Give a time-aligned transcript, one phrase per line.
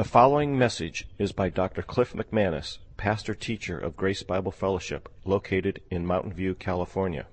[0.00, 1.82] The following message is by Dr.
[1.82, 7.26] Cliff McManus, pastor teacher of Grace Bible Fellowship, located in Mountain View, California.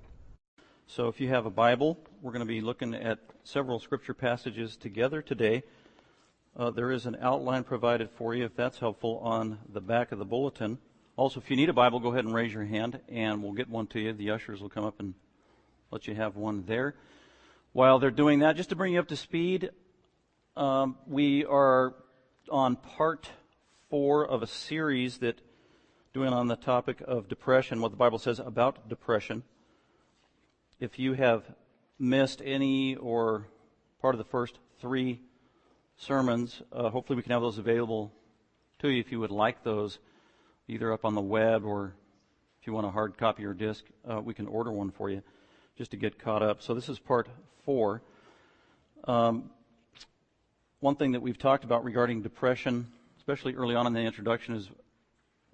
[0.86, 4.76] So, if you have a Bible, we're going to be looking at several scripture passages
[4.76, 5.62] together today.
[6.54, 10.18] Uh, there is an outline provided for you, if that's helpful, on the back of
[10.18, 10.76] the bulletin.
[11.16, 13.70] Also, if you need a Bible, go ahead and raise your hand, and we'll get
[13.70, 14.12] one to you.
[14.12, 15.14] The ushers will come up and
[15.90, 16.96] let you have one there.
[17.72, 19.70] While they're doing that, just to bring you up to speed,
[20.54, 21.94] um, we are
[22.50, 23.30] on part
[23.90, 25.40] four of a series that
[26.12, 29.42] doing on the topic of depression, what the Bible says about depression.
[30.80, 31.44] If you have
[31.98, 33.46] missed any or
[34.00, 35.20] part of the first three
[35.96, 38.12] sermons, uh, hopefully we can have those available
[38.80, 39.98] to you if you would like those,
[40.68, 41.94] either up on the web or
[42.60, 45.22] if you want a hard copy or disc, uh, we can order one for you
[45.76, 46.62] just to get caught up.
[46.62, 47.28] So this is part
[47.64, 48.02] four.
[49.04, 49.50] Um,
[50.80, 52.86] one thing that we've talked about regarding depression,
[53.18, 54.70] especially early on in the introduction, is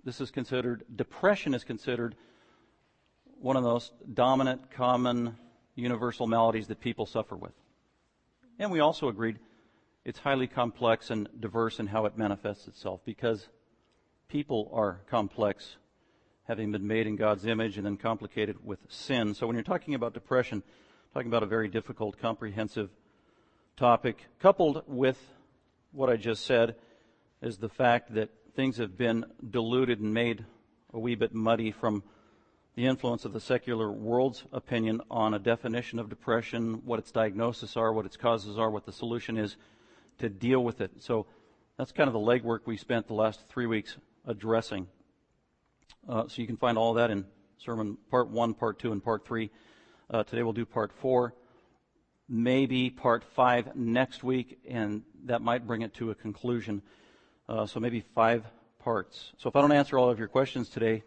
[0.05, 2.15] this is considered, depression is considered
[3.40, 5.37] one of those dominant, common,
[5.74, 7.54] universal maladies that people suffer with.
[8.59, 9.38] And we also agreed
[10.04, 13.48] it's highly complex and diverse in how it manifests itself because
[14.29, 15.76] people are complex,
[16.46, 19.32] having been made in God's image and then complicated with sin.
[19.32, 20.63] So when you're talking about depression,
[21.15, 22.91] talking about a very difficult, comprehensive
[23.76, 25.18] topic, coupled with
[25.90, 26.76] what I just said,
[27.42, 30.44] is the fact that things have been diluted and made
[30.92, 32.04] a wee bit muddy from
[32.76, 37.76] the influence of the secular world's opinion on a definition of depression, what its diagnosis
[37.76, 39.56] are, what its causes are, what the solution is
[40.18, 40.90] to deal with it.
[41.00, 41.26] So
[41.76, 44.86] that's kind of the legwork we spent the last three weeks addressing.
[46.08, 47.24] Uh, so you can find all that in
[47.58, 49.50] sermon part one, part two, and part three.
[50.10, 51.34] Uh, today we'll do part four
[52.35, 56.82] maybe part five next week, and that might bring it to a conclusion.
[57.49, 58.45] Uh, so maybe five
[58.80, 59.32] parts.
[59.38, 61.04] So if I don't answer all of your questions today,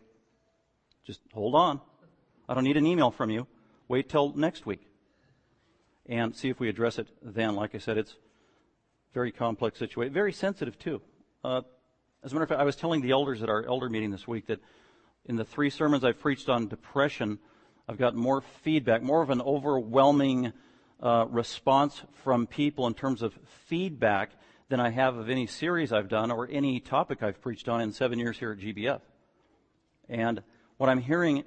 [1.06, 1.82] just hold on.
[2.48, 3.46] I don't need an email from you.
[3.90, 4.82] Wait till next week
[6.08, 7.56] and see if we address it then.
[7.56, 8.16] Like I said, it's
[9.14, 11.02] very complex situation, very sensitive too.
[11.44, 11.62] Uh,
[12.24, 14.28] as a matter of fact, I was telling the elders at our elder meeting this
[14.28, 14.60] week that
[15.26, 17.40] in the three sermons I've preached on depression,
[17.90, 20.54] I've got more feedback, more of an overwhelming
[21.02, 23.34] uh, response from people in terms of
[23.68, 24.32] feedback
[24.70, 27.92] than I have of any series I've done or any topic I've preached on in
[27.92, 29.02] seven years here at GBF.
[30.10, 30.42] And
[30.78, 31.44] what I'm hearing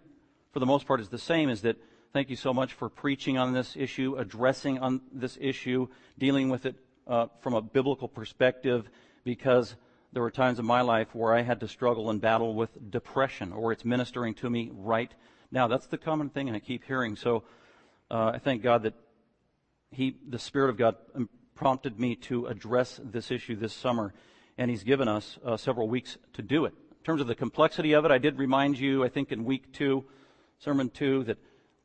[0.52, 1.76] for the most part is the same is that
[2.12, 6.66] thank you so much for preaching on this issue, addressing on this issue, dealing with
[6.66, 8.88] it uh, from a biblical perspective
[9.24, 9.76] because
[10.12, 13.52] there were times in my life where I had to struggle and battle with depression
[13.52, 15.12] or it's ministering to me right
[15.52, 15.68] now.
[15.68, 17.16] That's the common thing and I keep hearing.
[17.16, 17.44] So
[18.10, 18.94] uh, I thank God that
[19.92, 20.96] he, the Spirit of God
[21.54, 24.14] prompted me to address this issue this summer,
[24.56, 26.74] and He's given us uh, several weeks to do it.
[26.90, 29.72] In terms of the complexity of it, I did remind you, I think in week
[29.72, 30.04] two,
[30.58, 31.38] sermon two, that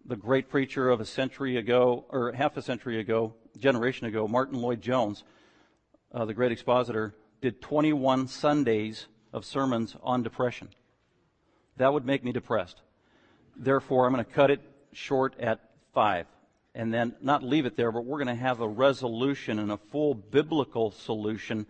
[0.06, 4.62] the great preacher of a century ago, or half a century ago, generation ago, Martyn
[4.62, 5.24] Lloyd-Jones,
[6.14, 10.70] uh, the great expositor, did 21 Sundays of sermons on depression.
[11.78, 12.82] That would make me depressed.
[13.58, 14.62] Therefore, I'm going to cut it
[14.94, 15.60] short at
[15.94, 16.28] five
[16.75, 19.78] and then not leave it there, but we're going to have a resolution and a
[19.78, 21.66] full biblical solution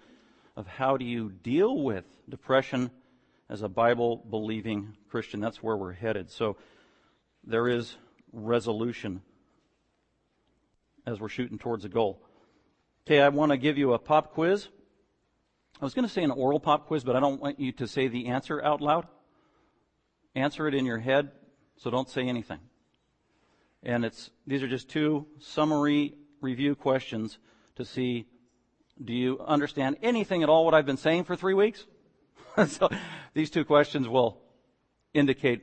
[0.55, 2.89] of how do you deal with depression
[3.47, 5.39] as a Bible believing Christian.
[5.39, 6.31] That's where we're headed.
[6.31, 6.57] So
[7.43, 7.95] there is
[8.33, 9.21] resolution
[11.05, 12.19] as we're shooting towards a goal.
[13.05, 14.67] Okay, I want to give you a pop quiz.
[15.79, 17.87] I was going to say an oral pop quiz, but I don't want you to
[17.87, 19.05] say the answer out loud.
[20.33, 21.29] Answer it in your head,
[21.77, 22.59] so don't say anything.
[23.85, 27.38] And it's, these are just two summary review questions
[27.75, 28.25] to see,
[29.03, 31.85] do you understand anything at all what I've been saying for three weeks?
[32.68, 32.90] so
[33.35, 34.41] these two questions will
[35.13, 35.62] indicate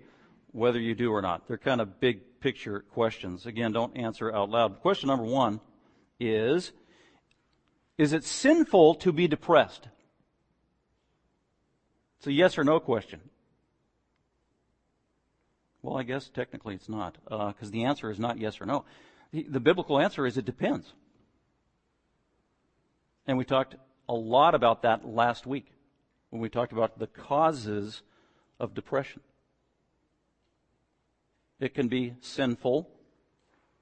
[0.52, 1.48] whether you do or not.
[1.48, 3.44] They're kind of big picture questions.
[3.44, 4.80] Again, don't answer out loud.
[4.80, 5.60] Question number one
[6.20, 6.70] is,
[7.98, 9.88] is it sinful to be depressed?
[12.18, 13.20] It's a yes or no question.
[15.82, 18.84] Well, I guess technically it's not, because uh, the answer is not yes or no.
[19.32, 20.92] The, the biblical answer is it depends.
[23.26, 23.74] And we talked
[24.08, 25.66] a lot about that last week
[26.30, 28.02] when we talked about the causes
[28.60, 29.20] of depression.
[31.58, 32.88] It can be sinful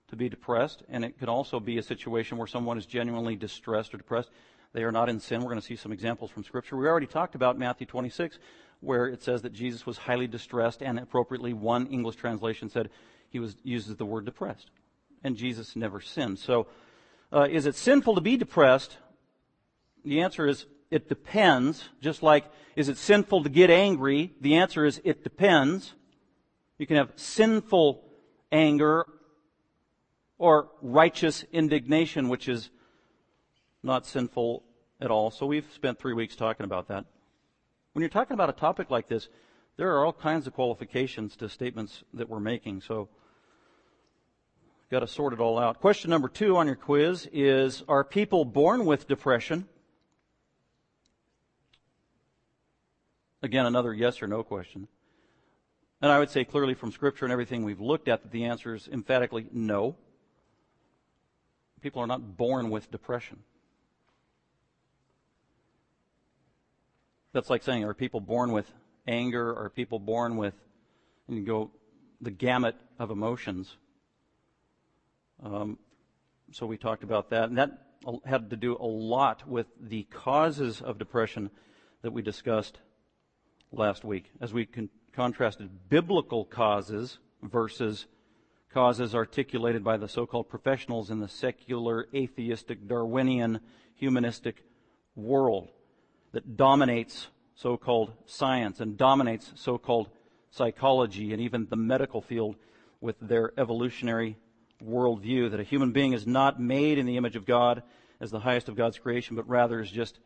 [0.08, 3.94] to be depressed, and it can also be a situation where someone is genuinely distressed
[3.94, 4.30] or depressed.
[4.72, 5.40] They are not in sin.
[5.40, 6.76] We're going to see some examples from Scripture.
[6.76, 8.38] We already talked about Matthew 26,
[8.80, 12.90] where it says that Jesus was highly distressed, and appropriately, one English translation said
[13.28, 14.70] he was uses the word depressed,
[15.22, 16.38] and Jesus never sinned.
[16.38, 16.66] So,
[17.32, 18.96] uh, is it sinful to be depressed?
[20.04, 21.88] The answer is it depends.
[22.00, 22.44] Just like,
[22.74, 24.32] is it sinful to get angry?
[24.40, 25.94] The answer is it depends.
[26.78, 28.02] You can have sinful
[28.50, 29.06] anger
[30.38, 32.70] or righteous indignation, which is
[33.82, 34.64] not sinful
[35.00, 35.30] at all.
[35.30, 37.04] So we've spent three weeks talking about that.
[37.92, 39.28] When you're talking about a topic like this,
[39.76, 42.82] there are all kinds of qualifications to statements that we're making.
[42.82, 43.08] So
[44.90, 45.80] got to sort it all out.
[45.80, 49.66] Question number two on your quiz is, are people born with depression?
[53.42, 54.86] Again, another yes or no question.
[56.02, 58.74] And I would say clearly from Scripture and everything we've looked at that the answer
[58.74, 59.96] is emphatically no.
[61.80, 63.40] People are not born with depression.
[67.32, 68.70] That's like saying, are people born with
[69.06, 69.56] anger?
[69.56, 70.54] Are people born with,
[71.28, 71.70] and you go
[72.20, 73.76] the gamut of emotions?
[75.42, 75.78] Um,
[76.52, 77.48] so we talked about that.
[77.48, 77.86] And that
[78.24, 81.50] had to do a lot with the causes of depression
[82.02, 82.78] that we discussed
[83.72, 88.06] last week as we con- contrasted biblical causes versus
[88.72, 93.60] causes articulated by the so-called professionals in the secular, atheistic, Darwinian,
[93.94, 94.64] humanistic
[95.14, 95.68] world
[96.32, 100.08] that dominates so-called science and dominates so-called
[100.50, 102.56] psychology and even the medical field
[103.00, 104.36] with their evolutionary
[104.84, 107.82] worldview that a human being is not made in the image of God
[108.20, 110.18] as the highest of God's creation, but rather is just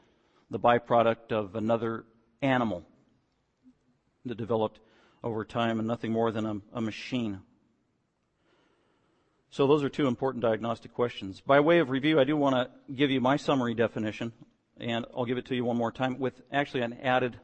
[0.51, 2.05] the byproduct of another
[2.43, 2.85] animal
[4.25, 4.81] that developed
[5.23, 7.41] over time and nothing more than a, a machine.
[9.51, 11.41] So those are two important diagnostic questions.
[11.41, 14.33] By way of review, I do want to give you my summary definition,
[14.79, 17.39] and I'll give it to you one more time with actually an added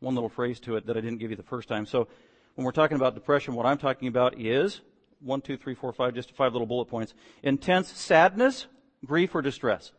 [0.00, 1.86] one little phrase to it that I didn't give you the first time.
[1.86, 2.08] So
[2.54, 4.80] when we're talking about depression, what I'm talking about is
[5.20, 7.14] one, two, three, four, five, just five little bullet points.
[7.42, 8.66] Intense sadness,
[9.04, 9.92] grief, or distress.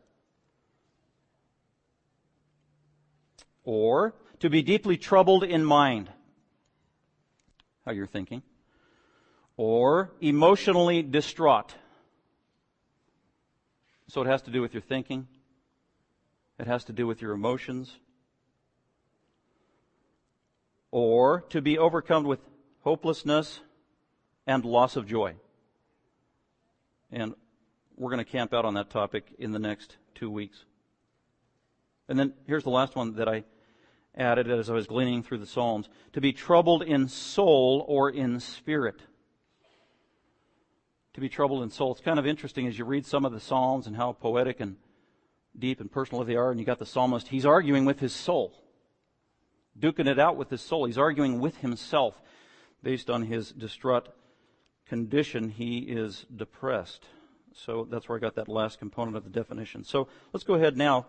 [3.64, 6.10] Or to be deeply troubled in mind.
[7.86, 8.42] How you're thinking.
[9.58, 11.76] Or emotionally distraught.
[14.08, 15.28] So it has to do with your thinking.
[16.60, 17.96] It has to do with your emotions.
[20.92, 22.40] Or to be overcome with
[22.82, 23.62] hopelessness
[24.46, 25.36] and loss of joy.
[27.12, 27.34] And
[27.96, 30.66] we're going to camp out on that topic in the next two weeks.
[32.10, 33.46] And then here's the last one that I
[34.16, 38.40] added as I was gleaning through the Psalms to be troubled in soul or in
[38.40, 39.02] spirit.
[41.14, 41.94] To be troubled in soul.
[41.94, 44.76] It's kind of interesting as you read some of the Psalms and how poetic and
[45.58, 48.54] deep and personal they are, and you got the psalmist, he's arguing with his soul,
[49.78, 50.86] duking it out with his soul.
[50.86, 52.22] He's arguing with himself
[52.84, 54.10] based on his distraught
[54.88, 55.50] condition.
[55.50, 57.06] He is depressed.
[57.54, 59.84] So that's where I got that last component of the definition.
[59.84, 61.08] So let's go ahead now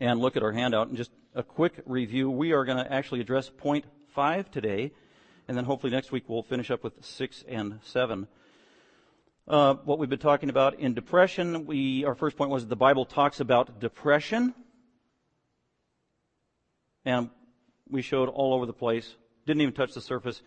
[0.00, 2.30] and look at our handout and just a quick review.
[2.30, 4.92] We are going to actually address point five today,
[5.46, 8.26] and then hopefully next week we'll finish up with six and seven.
[9.48, 13.06] Uh, what we've been talking about in depression, we our first point was the Bible
[13.06, 14.54] talks about depression,
[17.06, 17.30] and
[17.88, 19.14] we showed all over the place.
[19.46, 20.42] Didn't even touch the surface.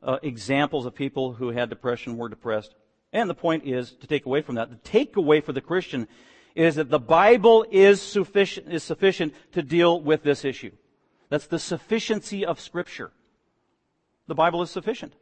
[0.00, 2.76] Uh, examples of people who had depression were depressed.
[3.12, 4.70] And the point is to take away from that.
[4.70, 6.06] The takeaway for the Christian
[6.54, 10.70] is that the Bible is sufficient, is sufficient to deal with this issue.
[11.30, 13.10] That's the sufficiency of Scripture.
[14.28, 15.14] The Bible is sufficient.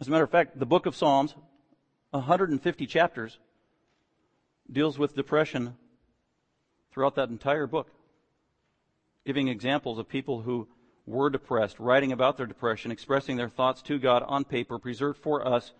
[0.00, 1.34] As a matter of fact, the book of Psalms,
[2.10, 3.38] 150 chapters,
[4.70, 5.76] deals with depression
[6.92, 7.90] throughout that entire book,
[9.24, 10.66] giving examples of people who
[11.06, 15.46] were depressed, writing about their depression, expressing their thoughts to God on paper, preserved for
[15.46, 15.72] us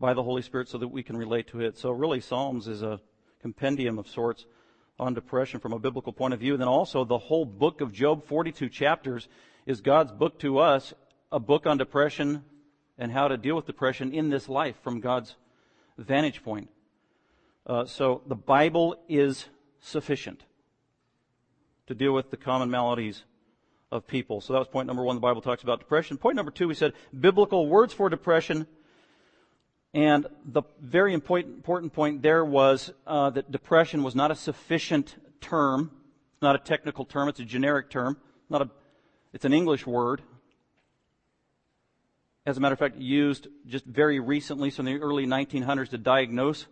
[0.00, 1.78] by the Holy Spirit so that we can relate to it.
[1.78, 3.00] So really Psalms is a
[3.40, 4.46] compendium of sorts
[4.98, 6.54] on depression from a biblical point of view.
[6.54, 9.28] And then also the whole book of Job, 42 chapters,
[9.64, 10.92] is God's book to us,
[11.30, 12.44] a book on depression
[12.98, 15.36] and how to deal with depression in this life from God's
[15.98, 16.68] vantage point.
[17.66, 19.46] Uh, so the Bible is
[19.80, 20.44] sufficient
[21.86, 23.24] to deal with the common maladies
[23.90, 24.40] of people.
[24.40, 25.16] So that was point number one.
[25.16, 26.16] The Bible talks about depression.
[26.16, 28.66] Point number two, we said biblical words for depression
[29.94, 35.90] and the very important point there was uh, that depression was not a sufficient term.
[36.32, 37.28] It's not a technical term.
[37.28, 38.16] It's a generic term.
[38.48, 38.70] Not a,
[39.34, 40.22] it's an English word.
[42.44, 45.98] As a matter of fact, used just very recently, so in the early 1900s, to
[45.98, 46.66] diagnose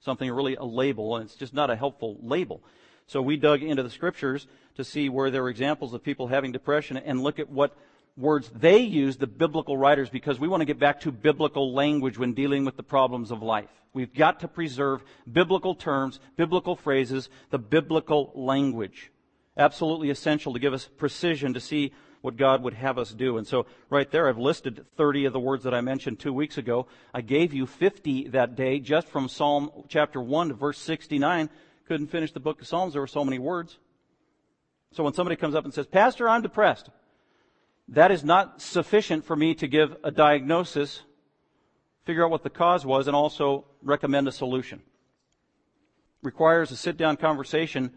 [0.00, 2.62] something, really a label, and it's just not a helpful label.
[3.06, 6.50] So we dug into the scriptures to see where there were examples of people having
[6.50, 7.76] depression and look at what
[8.16, 12.18] words they use, the biblical writers, because we want to get back to biblical language
[12.18, 13.70] when dealing with the problems of life.
[13.92, 19.12] We've got to preserve biblical terms, biblical phrases, the biblical language.
[19.56, 21.92] Absolutely essential to give us precision to see
[22.24, 23.36] what God would have us do.
[23.36, 26.56] And so right there, I've listed 30 of the words that I mentioned two weeks
[26.56, 26.86] ago.
[27.12, 31.50] I gave you 50 that day just from Psalm chapter 1 to verse 69.
[31.86, 32.94] Couldn't finish the book of Psalms.
[32.94, 33.76] There were so many words.
[34.92, 36.88] So when somebody comes up and says, Pastor, I'm depressed.
[37.88, 41.02] That is not sufficient for me to give a diagnosis,
[42.06, 44.80] figure out what the cause was, and also recommend a solution.
[46.22, 47.92] Requires a sit down conversation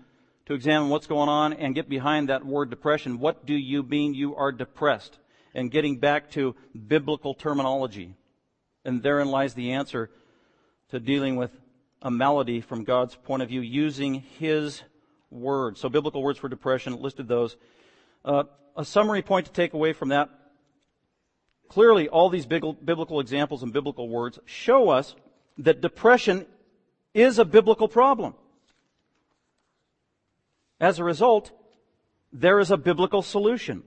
[0.48, 3.20] to examine what's going on and get behind that word depression.
[3.20, 5.20] What do you mean you are depressed?
[5.54, 6.56] And getting back to
[6.88, 8.16] biblical terminology.
[8.86, 10.10] And therein lies the answer
[10.90, 11.52] to dealing with
[12.02, 14.84] a malady from God's point of view using His
[15.30, 15.78] word.
[15.78, 17.58] So biblical words for depression, listed those.
[18.24, 18.44] Uh,
[18.78, 20.30] a summary point to take away from that.
[21.68, 25.14] Clearly, all these biblical examples and biblical words show us
[25.58, 26.46] that depression
[27.14, 28.36] is a biblical problem.
[30.80, 31.52] As a result,
[32.32, 33.84] there is a biblical solution.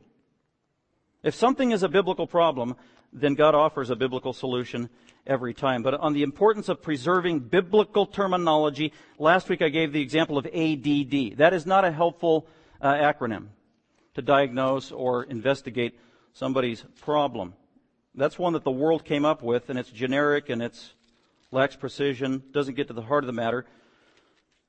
[1.23, 2.77] If something is a biblical problem,
[3.13, 4.89] then God offers a biblical solution
[5.27, 5.83] every time.
[5.83, 10.47] But on the importance of preserving biblical terminology, last week I gave the example of
[10.47, 11.39] ADD.
[11.39, 12.47] That is not a helpful
[12.81, 13.49] uh, acronym
[14.15, 15.99] to diagnose or investigate
[16.33, 17.55] somebody's problem.
[18.15, 20.77] That's one that the world came up with, and it's generic and it
[21.53, 23.67] lacks precision, doesn't get to the heart of the matter.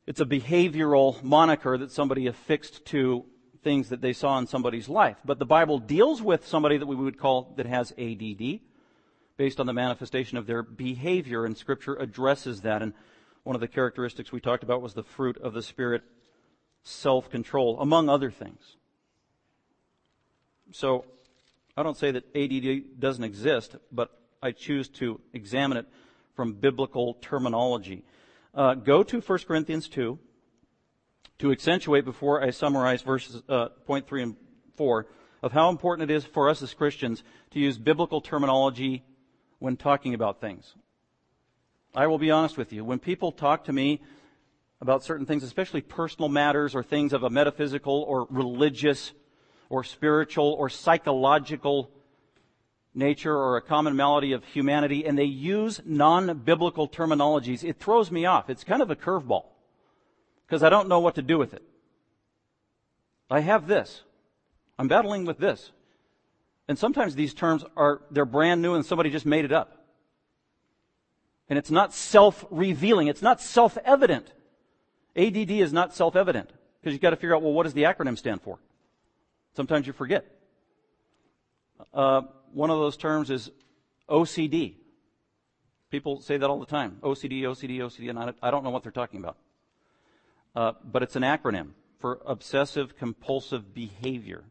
[0.08, 3.26] It's a behavioral moniker that somebody affixed to
[3.64, 5.18] things that they saw in somebody's life.
[5.24, 8.60] But the Bible deals with somebody that we would call that has ADD
[9.38, 12.82] based on the manifestation of their behavior, and Scripture addresses that.
[12.82, 12.94] And
[13.44, 16.04] one of the characteristics we talked about was the fruit of the Spirit,
[16.84, 18.78] self control, among other things.
[20.72, 21.06] So,
[21.78, 24.10] I don't say that ADD doesn't exist, but
[24.42, 25.86] I choose to examine it
[26.36, 28.04] from biblical terminology.
[28.54, 30.20] Uh, go to 1 Corinthians 2
[31.40, 34.36] to accentuate before I summarize verses uh, point three and
[34.76, 35.08] four
[35.42, 39.04] of how important it is for us as Christians to use biblical terminology
[39.60, 40.76] when talking about things.
[41.96, 42.84] I will be honest with you.
[42.84, 44.02] When people talk to me
[44.82, 49.14] about certain things, especially personal matters or things of a metaphysical or religious
[49.70, 51.90] or spiritual or psychological
[52.94, 58.26] nature or a common malady of humanity, and they use non-biblical terminologies, it throws me
[58.26, 58.50] off.
[58.50, 59.46] It's kind of a curveball
[60.46, 61.64] because I don't know what to do with it.
[63.30, 64.04] I have this.
[64.78, 65.72] I'm battling with this.
[66.68, 69.78] And sometimes these terms are, they're brand new and somebody just made it up.
[71.50, 73.08] And it's not self-revealing.
[73.08, 74.32] It's not self-evident.
[75.16, 78.18] ADD is not self-evident because you've got to figure out, well, what does the acronym
[78.18, 78.60] stand for?
[79.56, 80.26] Sometimes you forget.
[81.94, 82.22] Uh,
[82.54, 83.50] one of those terms is
[84.10, 84.76] OCD.
[85.90, 86.98] People say that all the time.
[87.02, 89.38] OCD, OCD, OCD, and I don't know what they're talking about.
[90.56, 94.44] Uh, but it's an acronym for obsessive compulsive behavior.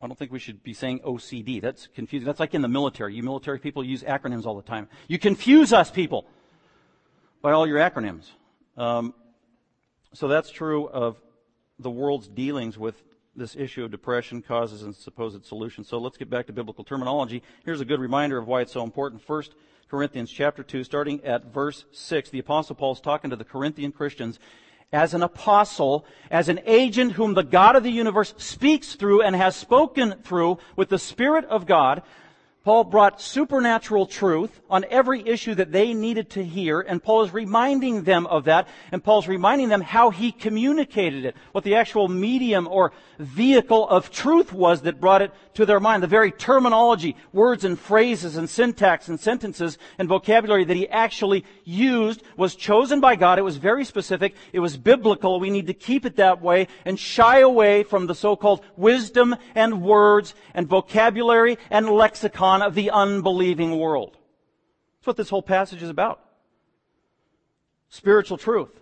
[0.00, 1.62] I don't think we should be saying OCD.
[1.62, 2.26] That's confusing.
[2.26, 3.14] That's like in the military.
[3.14, 4.88] You military people use acronyms all the time.
[5.06, 6.26] You confuse us people
[7.40, 8.24] by all your acronyms.
[8.76, 9.14] Um,
[10.12, 11.20] so that's true of
[11.78, 13.00] the world's dealings with
[13.34, 15.88] this issue of depression, causes, and supposed solutions.
[15.88, 17.42] So let's get back to biblical terminology.
[17.64, 19.22] Here's a good reminder of why it's so important.
[19.22, 19.54] First
[19.88, 23.92] Corinthians chapter 2, starting at verse 6, the apostle Paul is talking to the Corinthian
[23.92, 24.38] Christians
[24.92, 29.34] as an apostle, as an agent whom the God of the universe speaks through and
[29.34, 32.02] has spoken through with the Spirit of God
[32.64, 37.32] Paul brought supernatural truth on every issue that they needed to hear, and Paul is
[37.32, 42.06] reminding them of that, and Paul's reminding them how he communicated it, what the actual
[42.06, 47.16] medium or vehicle of truth was that brought it to their mind, the very terminology,
[47.32, 53.00] words and phrases and syntax and sentences and vocabulary that he actually used was chosen
[53.00, 53.38] by God.
[53.38, 54.34] It was very specific.
[54.52, 55.40] It was biblical.
[55.40, 59.82] We need to keep it that way and shy away from the so-called wisdom and
[59.82, 64.18] words and vocabulary and lexicon of the unbelieving world.
[64.98, 66.20] That's what this whole passage is about.
[67.88, 68.80] Spiritual truth.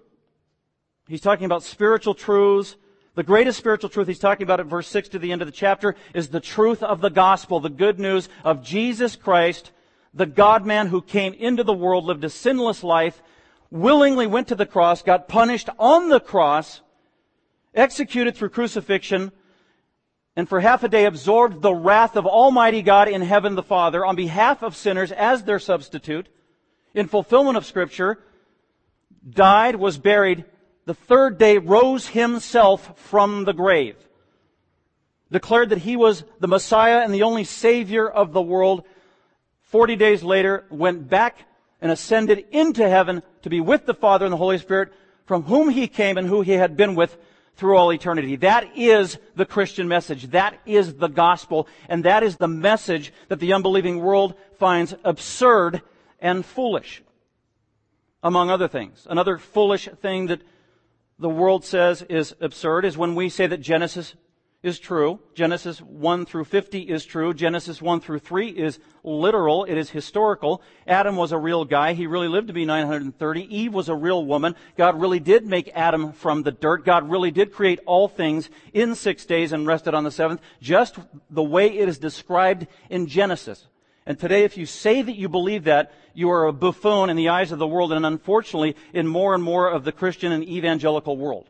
[1.08, 2.76] He's talking about spiritual truths.
[3.14, 5.52] The greatest spiritual truth he's talking about at verse 6 to the end of the
[5.52, 9.72] chapter is the truth of the gospel, the good news of Jesus Christ,
[10.14, 13.20] the God man who came into the world, lived a sinless life,
[13.70, 16.80] willingly went to the cross, got punished on the cross,
[17.74, 19.32] executed through crucifixion,
[20.36, 24.04] and for half a day absorbed the wrath of Almighty God in heaven the Father
[24.04, 26.28] on behalf of sinners as their substitute,
[26.94, 28.18] in fulfillment of Scripture,
[29.28, 30.44] died, was buried,
[30.86, 33.96] the third day rose himself from the grave.
[35.30, 38.84] declared that he was the Messiah and the only Savior of the world,
[39.62, 41.44] 40 days later went back
[41.80, 44.92] and ascended into heaven to be with the Father and the Holy Spirit,
[45.26, 47.16] from whom he came and who he had been with
[47.60, 48.36] through all eternity.
[48.36, 50.30] That is the Christian message.
[50.30, 51.68] That is the gospel.
[51.90, 55.82] And that is the message that the unbelieving world finds absurd
[56.20, 57.02] and foolish.
[58.22, 59.06] Among other things.
[59.08, 60.40] Another foolish thing that
[61.18, 64.14] the world says is absurd is when we say that Genesis
[64.62, 65.18] is true.
[65.34, 67.32] Genesis 1 through 50 is true.
[67.32, 69.64] Genesis 1 through 3 is literal.
[69.64, 70.62] It is historical.
[70.86, 71.94] Adam was a real guy.
[71.94, 73.56] He really lived to be 930.
[73.56, 74.54] Eve was a real woman.
[74.76, 76.84] God really did make Adam from the dirt.
[76.84, 80.98] God really did create all things in six days and rested on the seventh, just
[81.30, 83.66] the way it is described in Genesis.
[84.04, 87.28] And today, if you say that you believe that, you are a buffoon in the
[87.30, 91.16] eyes of the world and unfortunately in more and more of the Christian and evangelical
[91.16, 91.48] world.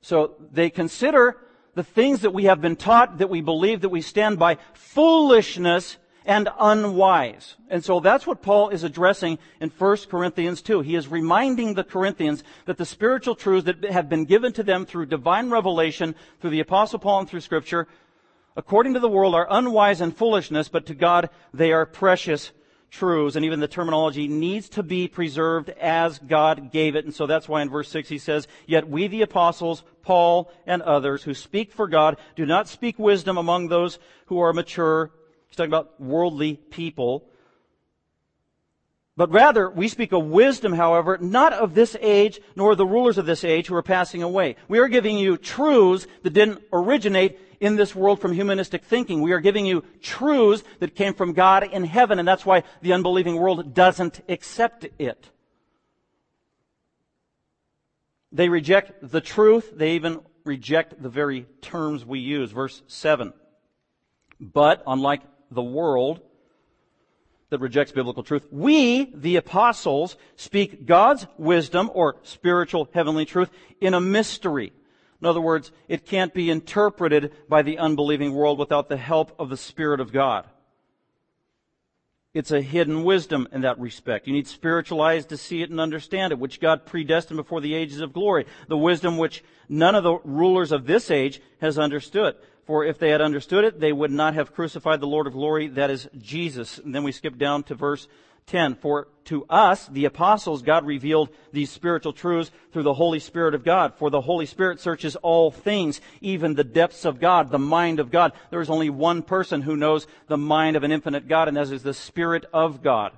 [0.00, 1.38] So they consider
[1.74, 5.96] the things that we have been taught, that we believe, that we stand by, foolishness
[6.24, 7.56] and unwise.
[7.68, 10.80] And so that's what Paul is addressing in 1 Corinthians 2.
[10.80, 14.84] He is reminding the Corinthians that the spiritual truths that have been given to them
[14.84, 17.88] through divine revelation, through the apostle Paul and through scripture,
[18.56, 22.52] according to the world are unwise and foolishness, but to God they are precious
[22.90, 27.04] truths, and even the terminology needs to be preserved as God gave it.
[27.04, 30.82] And so that's why in verse 6 he says, Yet we the apostles, Paul and
[30.82, 35.10] others who speak for God, do not speak wisdom among those who are mature.
[35.48, 37.28] He's talking about worldly people.
[39.16, 43.26] But rather, we speak of wisdom, however, not of this age, nor the rulers of
[43.26, 44.54] this age who are passing away.
[44.68, 49.22] We are giving you truths that didn't originate in this world from humanistic thinking.
[49.22, 52.92] We are giving you truths that came from God in heaven, and that's why the
[52.92, 55.30] unbelieving world doesn't accept it.
[58.30, 59.72] They reject the truth.
[59.74, 62.52] They even reject the very terms we use.
[62.52, 63.32] Verse 7.
[64.40, 66.20] But, unlike the world
[67.50, 73.50] that rejects biblical truth, we, the apostles, speak God's wisdom or spiritual heavenly truth
[73.80, 74.72] in a mystery
[75.20, 79.48] in other words, it can't be interpreted by the unbelieving world without the help of
[79.48, 80.46] the Spirit of God.
[82.34, 84.28] It's a hidden wisdom in that respect.
[84.28, 87.74] You need spiritual eyes to see it and understand it, which God predestined before the
[87.74, 88.46] ages of glory.
[88.68, 92.36] The wisdom which none of the rulers of this age has understood.
[92.64, 95.68] For if they had understood it, they would not have crucified the Lord of glory,
[95.68, 96.78] that is Jesus.
[96.78, 98.06] And then we skip down to verse
[98.48, 98.74] 10.
[98.76, 103.64] For to us, the apostles, God revealed these spiritual truths through the Holy Spirit of
[103.64, 103.94] God.
[103.94, 108.10] For the Holy Spirit searches all things, even the depths of God, the mind of
[108.10, 108.32] God.
[108.50, 111.70] There is only one person who knows the mind of an infinite God, and that
[111.70, 113.12] is the Spirit of God,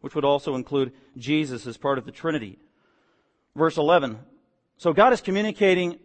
[0.00, 2.58] which would also include Jesus as part of the Trinity.
[3.54, 4.18] Verse 11.
[4.78, 5.98] So God is communicating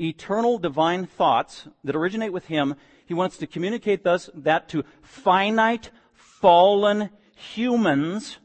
[0.00, 2.76] eternal divine thoughts that originate with Him.
[3.06, 7.10] He wants to communicate thus that to finite, fallen
[7.42, 8.38] humans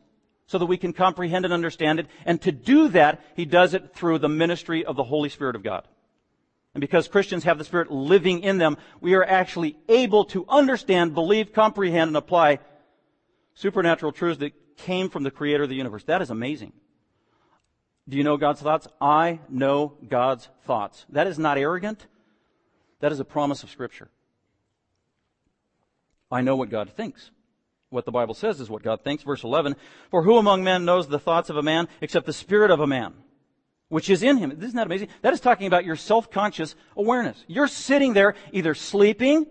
[0.47, 2.07] so that we can comprehend and understand it.
[2.25, 5.63] And to do that, he does it through the ministry of the Holy Spirit of
[5.63, 5.87] God.
[6.73, 11.13] And because Christians have the Spirit living in them, we are actually able to understand,
[11.13, 12.59] believe, comprehend, and apply
[13.55, 16.03] supernatural truths that came from the Creator of the universe.
[16.03, 16.73] That is amazing.
[18.07, 18.87] Do you know God's thoughts?
[19.01, 21.05] I know God's thoughts.
[21.09, 22.05] That is not arrogant.
[22.99, 24.09] That is a promise of Scripture.
[26.31, 27.31] I know what God thinks
[27.89, 29.23] what the Bible says is what God thinks.
[29.23, 29.75] Verse 11,
[30.11, 32.87] for who among men knows the thoughts of a man except the spirit of a
[32.87, 33.13] man,
[33.89, 34.51] which is in him?
[34.51, 35.09] Isn't that amazing?
[35.21, 37.43] That is talking about your self-conscious awareness.
[37.47, 39.45] You're sitting there either sleeping,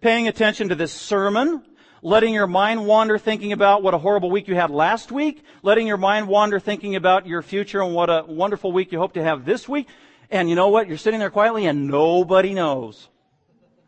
[0.00, 1.64] paying attention to this sermon,
[2.02, 5.86] letting your mind wander thinking about what a horrible week you had last week, letting
[5.86, 9.22] your mind wander thinking about your future and what a wonderful week you hope to
[9.22, 9.86] have this week.
[10.28, 10.88] And you know what?
[10.88, 13.08] You're sitting there quietly and nobody knows.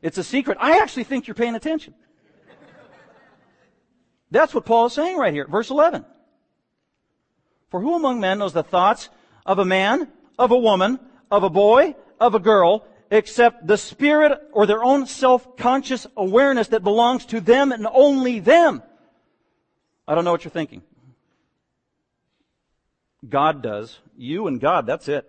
[0.01, 0.59] It's a secret.
[0.61, 1.95] I actually think you're paying attention.
[4.31, 5.47] That's what Paul is saying right here.
[5.47, 6.05] Verse 11.
[7.71, 9.09] For who among men knows the thoughts
[9.45, 10.09] of a man,
[10.39, 15.07] of a woman, of a boy, of a girl, except the spirit or their own
[15.07, 18.83] self-conscious awareness that belongs to them and only them?
[20.07, 20.83] I don't know what you're thinking.
[23.29, 23.99] God does.
[24.17, 25.29] You and God, that's it.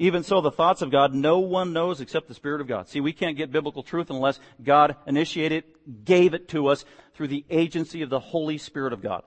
[0.00, 2.88] Even so, the thoughts of God, no one knows except the Spirit of God.
[2.88, 5.64] See, we can't get biblical truth unless God initiated,
[6.06, 9.24] gave it to us through the agency of the Holy Spirit of God.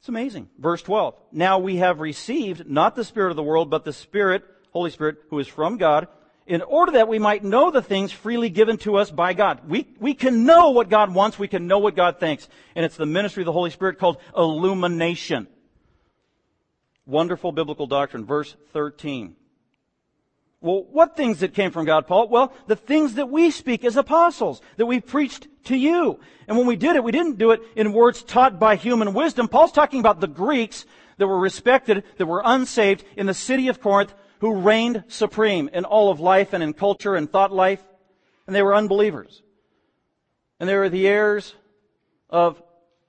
[0.00, 0.48] It's amazing.
[0.58, 1.14] Verse 12.
[1.30, 5.18] Now we have received not the Spirit of the world, but the Spirit, Holy Spirit,
[5.30, 6.08] who is from God,
[6.44, 9.60] in order that we might know the things freely given to us by God.
[9.68, 12.48] We, we can know what God wants, we can know what God thinks.
[12.74, 15.46] And it's the ministry of the Holy Spirit called illumination.
[17.08, 18.26] Wonderful biblical doctrine.
[18.26, 19.34] Verse 13.
[20.60, 22.28] Well, what things that came from God, Paul?
[22.28, 26.20] Well, the things that we speak as apostles, that we preached to you.
[26.46, 29.48] And when we did it, we didn't do it in words taught by human wisdom.
[29.48, 30.84] Paul's talking about the Greeks
[31.16, 35.86] that were respected, that were unsaved in the city of Corinth, who reigned supreme in
[35.86, 37.82] all of life and in culture and thought life.
[38.46, 39.42] And they were unbelievers.
[40.60, 41.54] And they were the heirs
[42.28, 42.62] of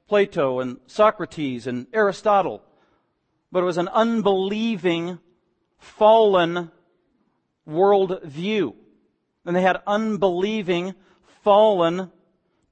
[0.07, 2.63] Plato and Socrates and Aristotle.
[3.51, 5.19] But it was an unbelieving,
[5.77, 6.71] fallen
[7.65, 8.75] world view.
[9.45, 10.93] And they had unbelieving,
[11.43, 12.11] fallen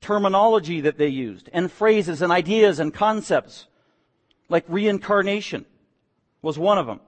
[0.01, 3.67] terminology that they used, and phrases and ideas and concepts,
[4.49, 5.65] like reincarnation
[6.41, 6.99] was one of them.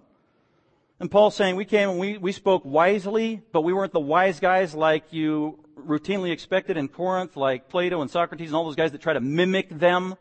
[1.00, 4.40] And Paul's saying we came and we, we spoke wisely, but we weren't the wise
[4.40, 8.92] guys like you routinely expected in Corinth, like Plato and Socrates and all those guys
[8.92, 10.16] that try to mimic them.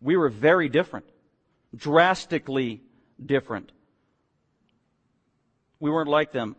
[0.00, 1.06] We were very different,
[1.74, 2.82] drastically
[3.24, 3.72] different.
[5.80, 6.56] We weren't like them.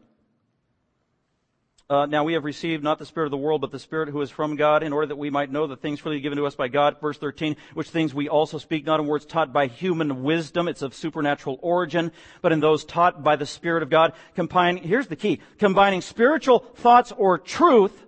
[1.89, 4.21] Uh, now we have received not the Spirit of the world, but the Spirit who
[4.21, 6.55] is from God, in order that we might know the things freely given to us
[6.55, 6.99] by God.
[7.01, 10.81] Verse 13, which things we also speak not in words taught by human wisdom, it's
[10.81, 15.15] of supernatural origin, but in those taught by the Spirit of God, combining, here's the
[15.15, 18.05] key, combining spiritual thoughts or truth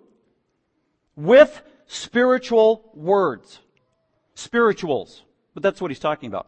[1.16, 3.60] with spiritual words.
[4.36, 5.22] Spirituals.
[5.54, 6.48] But that's what he's talking about.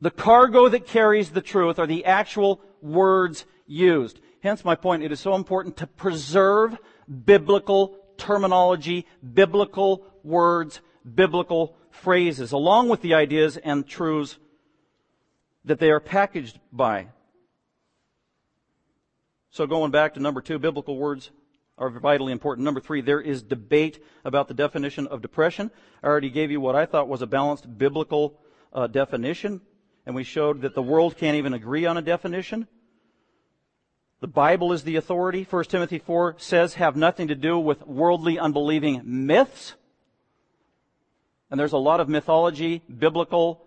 [0.00, 4.20] The cargo that carries the truth are the actual words used.
[4.42, 6.76] Hence my point, it is so important to preserve
[7.24, 10.80] biblical terminology, biblical words,
[11.14, 14.38] biblical phrases, along with the ideas and truths
[15.64, 17.08] that they are packaged by.
[19.50, 21.30] So going back to number two, biblical words
[21.78, 22.64] are vitally important.
[22.64, 25.70] Number three, there is debate about the definition of depression.
[26.02, 28.38] I already gave you what I thought was a balanced biblical
[28.72, 29.60] uh, definition,
[30.06, 32.68] and we showed that the world can't even agree on a definition.
[34.20, 35.46] The Bible is the authority.
[35.48, 39.74] 1 Timothy 4 says have nothing to do with worldly unbelieving myths.
[41.50, 43.66] And there's a lot of mythology, biblical,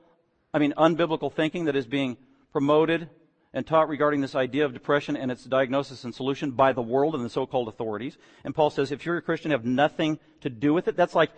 [0.54, 2.18] I mean unbiblical thinking that is being
[2.52, 3.10] promoted
[3.54, 7.16] and taught regarding this idea of depression and its diagnosis and solution by the world
[7.16, 8.18] and the so-called authorities.
[8.44, 10.96] And Paul says if you're a Christian, have nothing to do with it.
[10.96, 11.32] That's like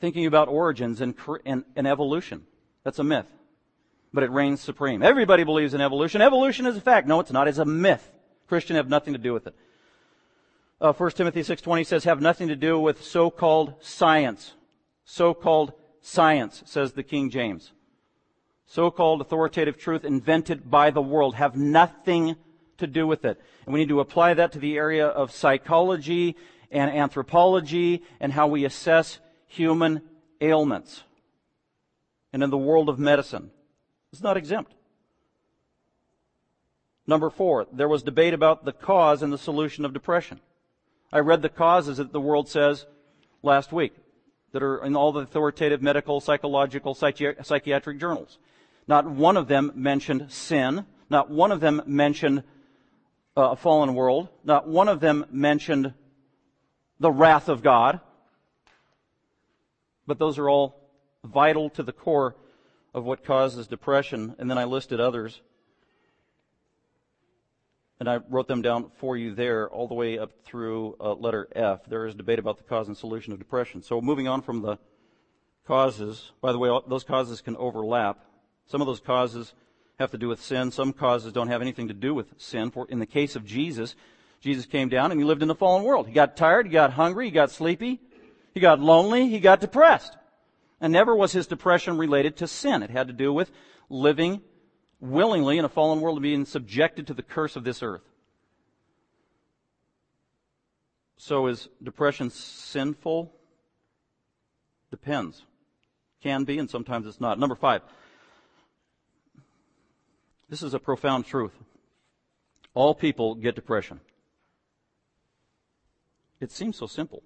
[0.00, 2.44] thinking about origins and, and, and evolution.
[2.84, 3.26] That's a myth
[4.14, 5.02] but it reigns supreme.
[5.02, 6.22] Everybody believes in evolution.
[6.22, 7.08] Evolution is a fact.
[7.08, 7.48] No, it's not.
[7.48, 8.12] It's a myth.
[8.46, 9.56] Christian have nothing to do with it.
[10.80, 14.52] Uh, 1 Timothy 6.20 says, have nothing to do with so-called science.
[15.04, 17.72] So-called science, says the King James.
[18.66, 21.34] So-called authoritative truth invented by the world.
[21.34, 22.36] Have nothing
[22.78, 23.40] to do with it.
[23.64, 26.36] And we need to apply that to the area of psychology
[26.70, 30.02] and anthropology and how we assess human
[30.40, 31.02] ailments.
[32.32, 33.50] And in the world of medicine.
[34.14, 34.72] It's not exempt.
[37.04, 40.38] Number four, there was debate about the cause and the solution of depression.
[41.12, 42.86] I read the causes that the world says
[43.42, 43.92] last week
[44.52, 48.38] that are in all the authoritative medical, psychological, psychi- psychiatric journals.
[48.86, 50.86] Not one of them mentioned sin.
[51.10, 52.44] Not one of them mentioned
[53.36, 54.28] uh, a fallen world.
[54.44, 55.92] Not one of them mentioned
[57.00, 57.98] the wrath of God.
[60.06, 60.76] But those are all
[61.24, 62.36] vital to the core
[62.94, 65.42] of what causes depression, and then I listed others.
[67.98, 71.48] And I wrote them down for you there, all the way up through uh, letter
[71.54, 71.84] F.
[71.86, 73.82] There is debate about the cause and solution of depression.
[73.82, 74.78] So moving on from the
[75.66, 78.24] causes, by the way, those causes can overlap.
[78.66, 79.54] Some of those causes
[79.98, 80.70] have to do with sin.
[80.70, 82.70] Some causes don't have anything to do with sin.
[82.70, 83.94] For in the case of Jesus,
[84.40, 86.06] Jesus came down and he lived in the fallen world.
[86.06, 88.00] He got tired, he got hungry, he got sleepy,
[88.52, 90.16] he got lonely, he got depressed.
[90.80, 92.82] And never was his depression related to sin.
[92.82, 93.50] It had to do with
[93.88, 94.42] living
[95.00, 98.02] willingly in a fallen world and being subjected to the curse of this earth.
[101.16, 103.32] So is depression sinful?
[104.90, 105.42] Depends.
[106.22, 107.38] Can be, and sometimes it's not.
[107.38, 107.82] Number five.
[110.48, 111.52] This is a profound truth.
[112.74, 114.00] All people get depression.
[116.40, 117.22] It seems so simple.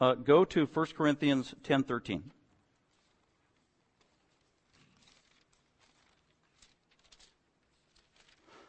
[0.00, 2.30] Uh, go to 1 Corinthians 10:13.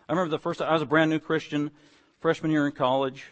[0.08, 1.72] I remember the first time I was a brand new Christian,
[2.20, 3.26] freshman year in college.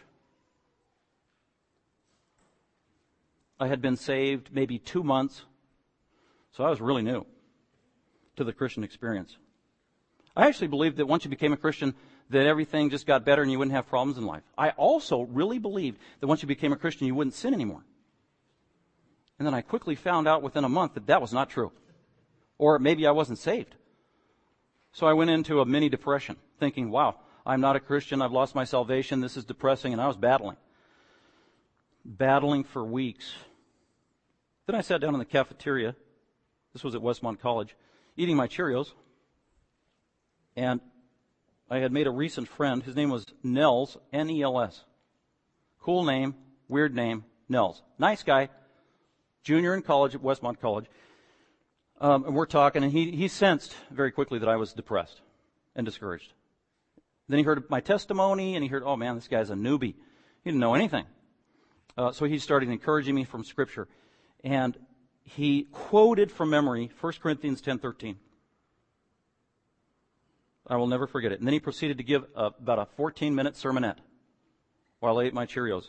[3.60, 5.42] I had been saved maybe two months,
[6.52, 7.24] so I was really new
[8.36, 9.36] to the Christian experience.
[10.36, 11.94] I actually believed that once you became a Christian,
[12.30, 14.42] that everything just got better and you wouldn't have problems in life.
[14.58, 17.84] I also really believed that once you became a Christian, you wouldn't sin anymore.
[19.38, 21.70] And then I quickly found out within a month that that was not true.
[22.58, 23.76] Or maybe I wasn't saved.
[24.94, 28.22] So I went into a mini depression, thinking, wow, I'm not a Christian.
[28.22, 29.20] I've lost my salvation.
[29.20, 29.92] This is depressing.
[29.92, 30.56] And I was battling.
[32.04, 33.34] Battling for weeks.
[34.66, 35.96] Then I sat down in the cafeteria.
[36.72, 37.76] This was at Westmont College,
[38.16, 38.92] eating my Cheerios.
[40.56, 40.80] And
[41.68, 42.80] I had made a recent friend.
[42.80, 44.84] His name was Nels, N-E-L-S.
[45.80, 46.36] Cool name,
[46.68, 47.82] weird name, Nels.
[47.98, 48.48] Nice guy.
[49.42, 50.86] Junior in college at Westmont College.
[52.00, 55.20] Um, and we're talking, and he, he sensed very quickly that I was depressed
[55.76, 56.32] and discouraged.
[57.28, 59.94] Then he heard my testimony, and he heard, oh man, this guy's a newbie.
[60.42, 61.06] He didn't know anything.
[61.96, 63.88] Uh, so he started encouraging me from Scripture.
[64.42, 64.76] And
[65.22, 68.16] he quoted from memory 1 Corinthians 10.13.
[70.66, 71.38] I will never forget it.
[71.38, 73.98] And then he proceeded to give a, about a 14-minute sermonette
[75.00, 75.84] while I ate my Cheerios.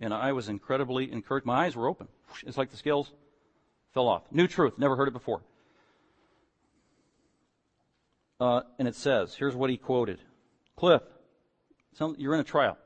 [0.00, 1.46] And I was incredibly encouraged.
[1.46, 2.08] My eyes were open.
[2.44, 3.12] It's like the scales
[3.94, 4.22] fell off.
[4.30, 4.74] New truth.
[4.76, 5.40] Never heard it before.
[8.40, 10.18] Uh, and it says, here's what he quoted.
[10.76, 11.02] Cliff,
[12.18, 12.76] you're in a trial.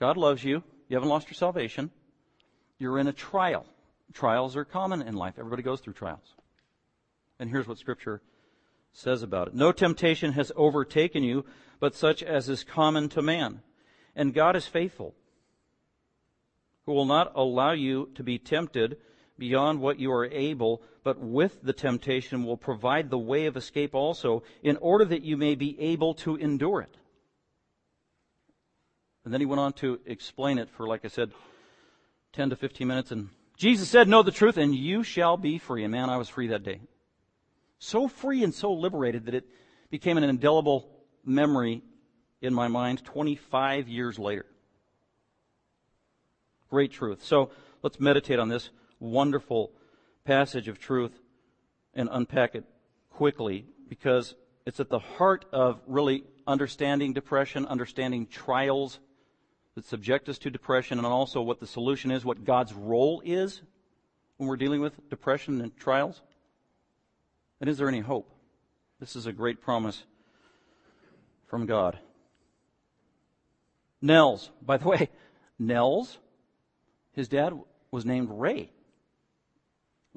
[0.00, 0.62] God loves you.
[0.88, 1.90] You haven't lost your salvation.
[2.78, 3.66] You're in a trial.
[4.14, 5.34] Trials are common in life.
[5.38, 6.34] Everybody goes through trials.
[7.38, 8.22] And here's what scripture
[8.92, 9.54] says about it.
[9.54, 11.44] No temptation has overtaken you,
[11.78, 13.60] but such as is common to man.
[14.16, 15.14] And God is faithful,
[16.86, 18.96] who will not allow you to be tempted
[19.38, 23.94] beyond what you are able, but with the temptation will provide the way of escape
[23.94, 26.96] also, in order that you may be able to endure it.
[29.24, 31.30] And then he went on to explain it for, like I said,
[32.32, 33.10] 10 to 15 minutes.
[33.10, 35.84] And Jesus said, Know the truth, and you shall be free.
[35.84, 36.80] And man, I was free that day.
[37.78, 39.44] So free and so liberated that it
[39.90, 40.88] became an indelible
[41.24, 41.82] memory
[42.40, 44.46] in my mind 25 years later.
[46.70, 47.24] Great truth.
[47.24, 47.50] So
[47.82, 49.72] let's meditate on this wonderful
[50.24, 51.12] passage of truth
[51.94, 52.64] and unpack it
[53.10, 54.34] quickly because
[54.66, 59.00] it's at the heart of really understanding depression, understanding trials
[59.74, 63.62] that subject us to depression, and also what the solution is, what God's role is
[64.36, 66.20] when we're dealing with depression and trials.
[67.60, 68.30] And is there any hope?
[69.00, 70.04] This is a great promise
[71.46, 71.98] from God.
[74.02, 75.10] Nels, by the way,
[75.58, 76.18] Nels,
[77.12, 77.52] his dad
[77.90, 78.70] was named Ray.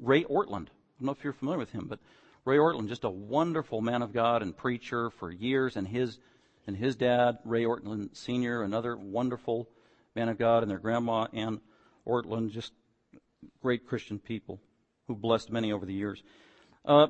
[0.02, 0.66] Ray Ortlund.
[0.66, 2.00] I don't know if you're familiar with him, but
[2.44, 6.18] Ray Ortlund, just a wonderful man of God and preacher for years, and his
[6.66, 9.68] and his dad, Ray Ortlund Sr., another wonderful
[10.14, 11.60] man of God, and their grandma, Ann
[12.06, 12.72] Ortlund, just
[13.60, 14.60] great Christian people
[15.08, 16.22] who blessed many over the years.
[16.84, 17.08] Uh,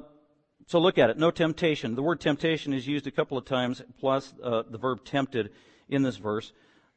[0.66, 1.18] so look at it.
[1.18, 1.94] No temptation.
[1.94, 5.50] The word temptation is used a couple of times, plus uh, the verb tempted
[5.88, 6.52] in this verse.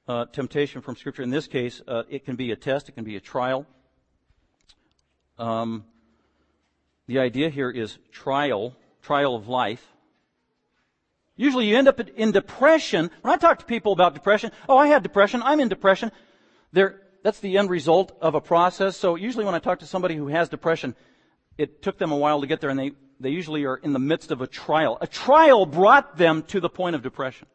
[0.08, 1.23] Uh, temptation from Scripture.
[1.23, 3.65] In this case, uh, it can be a test, it can be a trial.
[5.38, 5.86] Um,
[7.08, 9.86] the idea here is trial, trial of life.
[11.36, 13.12] Usually you end up in depression.
[13.21, 16.12] When I talk to people about depression, oh, I had depression, I'm in depression.
[16.71, 18.95] They're, that's the end result of a process.
[18.95, 20.95] So usually when I talk to somebody who has depression,
[21.58, 24.00] it took them a while to get there and they, they usually are in the
[24.00, 24.98] midst of a trial.
[25.02, 27.48] A trial brought them to the point of depression.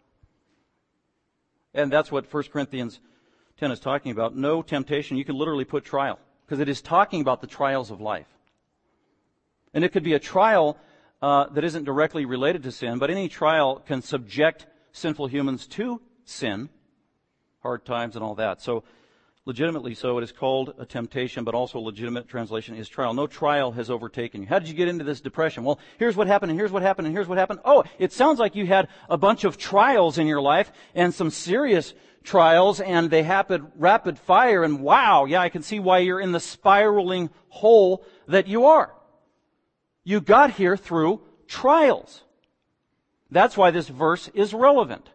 [1.73, 3.01] And that's what 1 Corinthians
[3.59, 4.37] 10 is talking about.
[4.37, 5.16] No temptation.
[5.16, 6.19] You can literally put trial
[6.50, 8.26] because it is talking about the trials of life.
[9.72, 10.76] And it could be a trial
[11.22, 16.00] uh, that isn't directly related to sin, but any trial can subject sinful humans to
[16.24, 16.68] sin,
[17.62, 18.60] hard times and all that.
[18.60, 18.82] So,
[19.46, 23.14] legitimately so, it is called a temptation, but also a legitimate translation is trial.
[23.14, 24.48] No trial has overtaken you.
[24.48, 25.62] How did you get into this depression?
[25.62, 27.60] Well, here's what happened, and here's what happened, and here's what happened.
[27.64, 31.30] Oh, it sounds like you had a bunch of trials in your life, and some
[31.30, 36.20] serious trials, and they happened rapid fire, and wow, yeah, I can see why you're
[36.20, 38.92] in the spiraling hole that you are.
[40.04, 42.22] You got here through trials.
[43.30, 45.09] That's why this verse is relevant.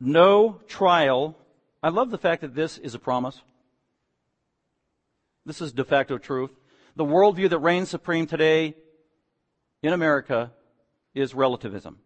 [0.00, 1.36] No trial.
[1.82, 3.40] I love the fact that this is a promise.
[5.44, 6.50] This is de facto truth.
[6.96, 8.74] The worldview that reigns supreme today
[9.82, 10.52] in America
[11.14, 11.98] is relativism.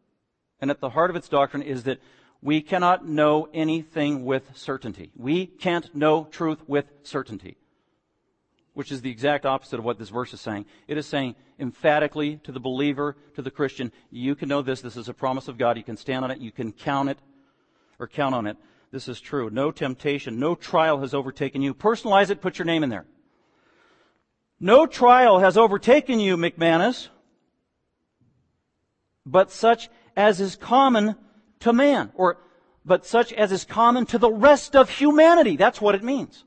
[0.61, 2.01] And at the heart of its doctrine is that
[2.43, 5.11] we cannot know anything with certainty.
[5.17, 7.57] We can't know truth with certainty
[8.75, 10.65] which is the exact opposite of what this verse is saying.
[10.87, 14.81] It is saying emphatically to the believer, to the Christian, you can know this.
[14.81, 15.77] This is a promise of God.
[15.77, 16.41] You can stand on it.
[16.41, 17.19] You can count it
[17.99, 18.57] or count on it.
[18.91, 19.51] This is true.
[19.51, 21.75] No temptation, no trial has overtaken you.
[21.75, 23.07] Personalize it, put your name in there.
[24.59, 27.09] No trial has overtaken you, McManus,
[29.25, 31.17] but such as is common
[31.61, 32.39] to man, or
[32.85, 35.57] but such as is common to the rest of humanity.
[35.57, 36.45] That's what it means.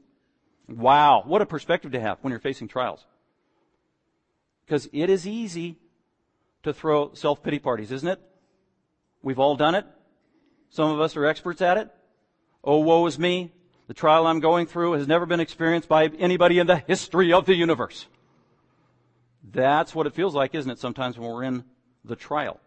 [0.68, 3.06] Wow, what a perspective to have when you're facing trials.
[4.66, 5.78] Because it is easy
[6.64, 8.20] to throw self-pity parties, isn't it?
[9.22, 9.86] We've all done it.
[10.70, 11.90] Some of us are experts at it.
[12.64, 13.52] Oh, woe is me.
[13.88, 17.46] The trial I'm going through has never been experienced by anybody in the history of
[17.46, 18.08] the universe.
[19.52, 21.66] That's what it feels like, isn't it, sometimes when we're in
[22.06, 22.60] the trial.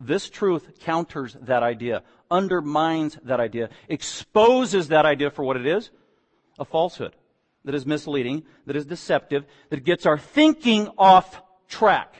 [0.00, 5.90] This truth counters that idea, undermines that idea, exposes that idea for what it is
[6.58, 7.14] a falsehood
[7.64, 12.14] that is misleading, that is deceptive, that gets our thinking off track.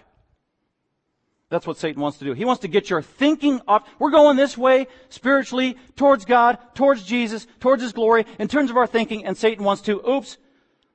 [1.51, 2.33] That's what Satan wants to do.
[2.33, 3.89] He wants to get your thinking off.
[3.99, 8.77] We're going this way spiritually towards God, towards Jesus, towards His glory in terms of
[8.77, 10.39] our thinking, and Satan wants to, oops,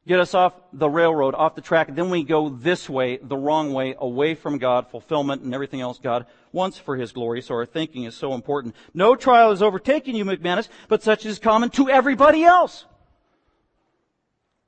[0.08, 1.94] get us off the railroad, off the track.
[1.94, 6.00] Then we go this way, the wrong way, away from God, fulfillment, and everything else
[6.00, 7.42] God wants for His glory.
[7.42, 8.76] So our thinking is so important.
[8.94, 12.86] No trial has overtaken you, McManus, but such is common to everybody else.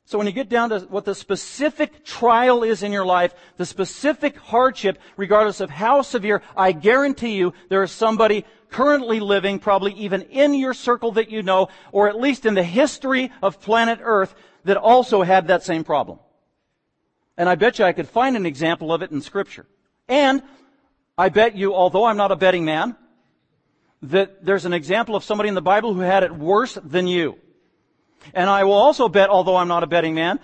[0.06, 3.66] So when you get down to what the specific trial is in your life, the
[3.66, 9.94] specific hardship, regardless of how severe, I guarantee you there is somebody currently living, probably
[9.94, 14.00] even in your circle that you know, or at least in the history of planet
[14.02, 16.20] Earth, that also had that same problem.
[17.38, 19.66] And I bet you I could find an example of it in scripture.
[20.08, 20.44] And
[21.18, 22.96] I bet you, although I'm not a betting man,
[24.04, 27.38] that there's an example of somebody in the Bible who had it worse than you.
[28.34, 30.40] And I will also bet, although I'm not a betting man,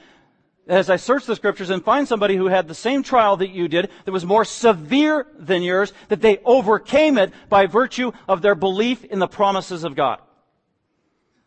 [0.67, 3.67] as I search the scriptures and find somebody who had the same trial that you
[3.67, 8.55] did, that was more severe than yours, that they overcame it by virtue of their
[8.55, 10.19] belief in the promises of God.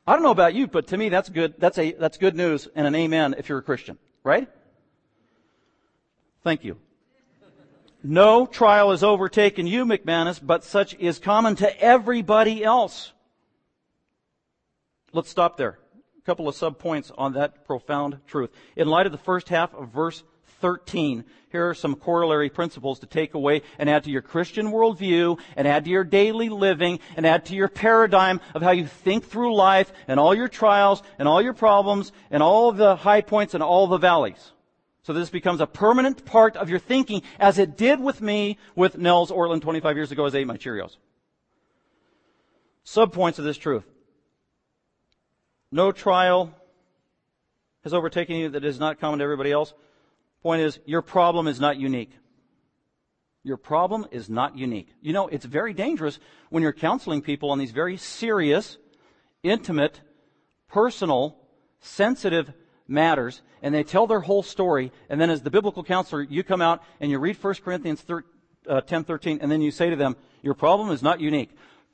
[0.07, 2.67] I don't know about you, but to me that's good, that's a, that's good news
[2.75, 4.49] and an amen if you're a Christian, right?
[6.43, 6.79] Thank you.
[8.03, 13.13] No trial has overtaken you, McManus, but such is common to everybody else.
[15.13, 15.79] Let's stop there
[16.21, 18.51] a couple of subpoints on that profound truth.
[18.77, 20.23] In light of the first half of verse
[20.61, 25.41] 13, here are some corollary principles to take away and add to your Christian worldview
[25.57, 29.25] and add to your daily living and add to your paradigm of how you think
[29.25, 33.55] through life and all your trials and all your problems and all the high points
[33.55, 34.53] and all the valleys.
[35.03, 38.99] So this becomes a permanent part of your thinking as it did with me with
[38.99, 40.97] Nels Ortlund 25 years ago as I ate my Cheerios.
[42.85, 43.85] Subpoints of this truth.
[45.73, 46.53] No trial
[47.85, 49.73] has overtaken you that is not common to everybody else.
[50.43, 52.13] Point is, your problem is not unique.
[53.43, 54.89] Your problem is not unique.
[55.01, 56.19] You know, it's very dangerous
[56.51, 58.77] when you're counseling people on these very serious,
[59.43, 60.01] intimate,
[60.69, 61.37] personal,
[61.81, 62.53] sensitive
[62.91, 66.61] matters, and they tell their whole story, and then as the biblical counselor, you come
[66.61, 68.23] out and you read 1 Corinthians 10,
[68.69, 71.51] uh, 10 13, and then you say to them, your problem is not unique.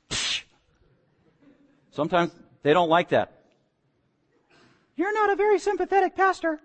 [1.91, 2.31] Sometimes
[2.63, 3.33] they don't like that.
[4.95, 6.59] You're not a very sympathetic pastor.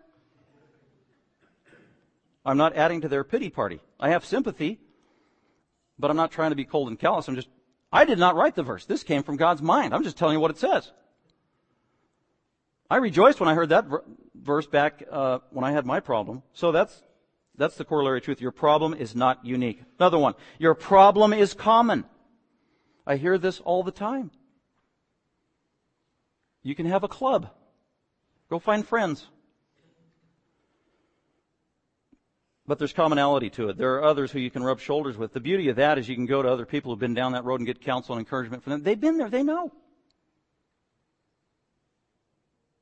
[2.44, 3.80] I'm not adding to their pity party.
[4.00, 4.80] I have sympathy,
[5.98, 7.28] but I'm not trying to be cold and callous.
[7.28, 7.48] I'm just,
[7.92, 8.84] I did not write the verse.
[8.84, 9.94] This came from God's mind.
[9.94, 10.90] I'm just telling you what it says.
[12.92, 13.86] I rejoiced when I heard that
[14.34, 16.42] verse back uh, when I had my problem.
[16.52, 17.02] So that's
[17.56, 18.38] that's the corollary truth.
[18.38, 19.80] Your problem is not unique.
[19.98, 20.34] Another one.
[20.58, 22.04] Your problem is common.
[23.06, 24.30] I hear this all the time.
[26.62, 27.48] You can have a club.
[28.50, 29.26] Go find friends.
[32.66, 33.78] But there's commonality to it.
[33.78, 35.32] There are others who you can rub shoulders with.
[35.32, 37.46] The beauty of that is you can go to other people who've been down that
[37.46, 38.82] road and get counsel and encouragement from them.
[38.82, 39.30] They've been there.
[39.30, 39.72] They know.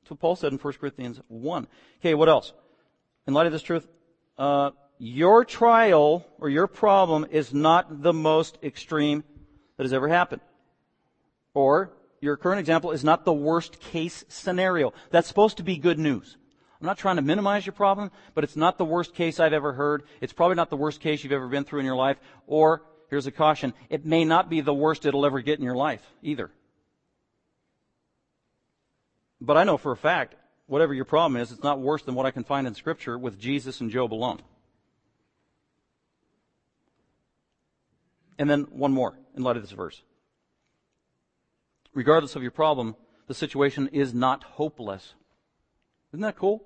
[0.11, 1.67] what Paul said in 1 Corinthians 1.
[1.99, 2.53] Okay, what else?
[3.25, 3.87] In light of this truth,
[4.37, 9.23] uh, your trial or your problem is not the most extreme
[9.77, 10.41] that has ever happened.
[11.53, 14.93] Or your current example is not the worst case scenario.
[15.09, 16.37] That's supposed to be good news.
[16.79, 19.73] I'm not trying to minimize your problem, but it's not the worst case I've ever
[19.73, 20.03] heard.
[20.19, 22.17] It's probably not the worst case you've ever been through in your life.
[22.47, 25.75] Or, here's a caution, it may not be the worst it'll ever get in your
[25.75, 26.51] life either.
[29.41, 30.35] But I know for a fact,
[30.67, 33.39] whatever your problem is, it's not worse than what I can find in Scripture with
[33.39, 34.39] Jesus and Job alone.
[38.37, 40.01] And then one more in light of this verse
[41.93, 42.95] regardless of your problem,
[43.27, 45.13] the situation is not hopeless.
[46.11, 46.63] Isn't that cool?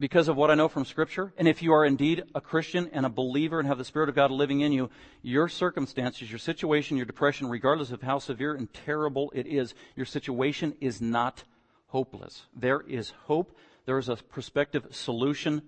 [0.00, 3.04] Because of what I know from Scripture, and if you are indeed a Christian and
[3.04, 4.90] a believer and have the Spirit of God living in you,
[5.22, 10.06] your circumstances, your situation, your depression, regardless of how severe and terrible it is, your
[10.06, 11.42] situation is not
[11.88, 12.46] hopeless.
[12.54, 13.58] There is hope.
[13.86, 15.62] There is a prospective solution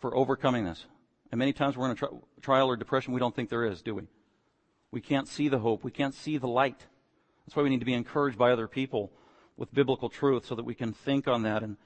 [0.00, 0.84] for overcoming this.
[1.30, 2.08] And many times we're in a tri-
[2.40, 4.02] trial or depression, we don't think there is, do we?
[4.90, 5.84] We can't see the hope.
[5.84, 6.84] We can't see the light.
[7.44, 9.12] That's why we need to be encouraged by other people
[9.56, 11.76] with biblical truth so that we can think on that and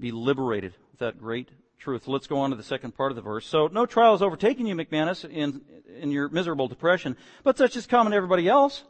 [0.00, 1.48] be liberated with that great
[1.78, 2.08] truth.
[2.08, 3.46] Let's go on to the second part of the verse.
[3.46, 5.62] So, no trial has overtaken you, McManus, in,
[6.00, 8.84] in your miserable depression, but such is common to everybody else.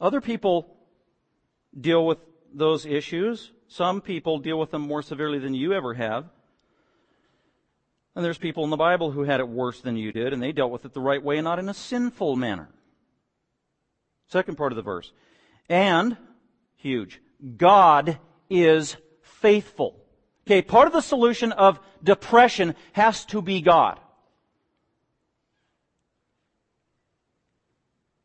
[0.00, 0.76] Other people
[1.78, 2.18] deal with
[2.52, 3.52] those issues.
[3.68, 6.26] Some people deal with them more severely than you ever have.
[8.14, 10.52] And there's people in the Bible who had it worse than you did, and they
[10.52, 12.68] dealt with it the right way and not in a sinful manner.
[14.28, 15.12] Second part of the verse.
[15.68, 16.16] And,
[16.76, 17.20] huge,
[17.56, 18.18] God
[18.50, 18.96] is
[19.40, 19.96] faithful.
[20.46, 24.00] Okay, part of the solution of depression has to be God.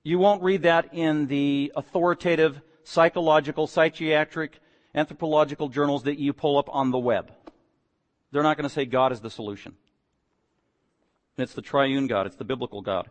[0.03, 4.59] You won't read that in the authoritative psychological, psychiatric,
[4.93, 7.31] anthropological journals that you pull up on the web.
[8.31, 9.75] They're not going to say God is the solution.
[11.37, 12.25] It's the triune God.
[12.27, 13.09] It's the biblical God.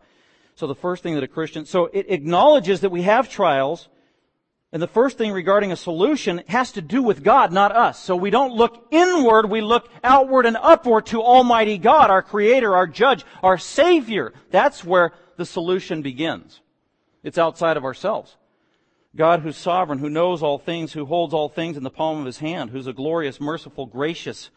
[0.55, 3.89] So the first thing that a Christian, so it acknowledges that we have trials,
[4.73, 8.03] and the first thing regarding a solution has to do with God, not us.
[8.03, 12.75] So we don't look inward, we look outward and upward to Almighty God, our Creator,
[12.75, 14.33] our Judge, our Savior.
[14.51, 16.61] That's where the solution begins.
[17.23, 18.37] It's outside of ourselves.
[19.15, 22.25] God who's sovereign, who knows all things, who holds all things in the palm of
[22.25, 24.49] His hand, who's a glorious, merciful, gracious,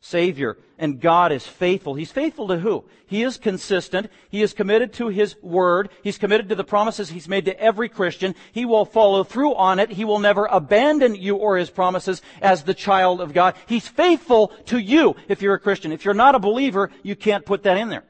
[0.00, 0.56] Savior.
[0.78, 1.94] And God is faithful.
[1.94, 2.84] He's faithful to who?
[3.06, 4.10] He is consistent.
[4.30, 5.90] He is committed to His Word.
[6.02, 8.34] He's committed to the promises He's made to every Christian.
[8.52, 9.90] He will follow through on it.
[9.90, 13.56] He will never abandon you or His promises as the child of God.
[13.66, 15.92] He's faithful to you if you're a Christian.
[15.92, 18.04] If you're not a believer, you can't put that in there.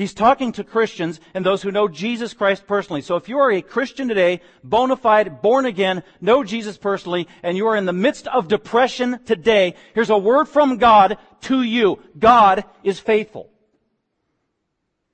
[0.00, 3.02] He's talking to Christians and those who know Jesus Christ personally.
[3.02, 7.54] So if you are a Christian today, bona fide, born again, know Jesus personally, and
[7.54, 11.98] you are in the midst of depression today, here's a word from God to you.
[12.18, 13.50] God is faithful.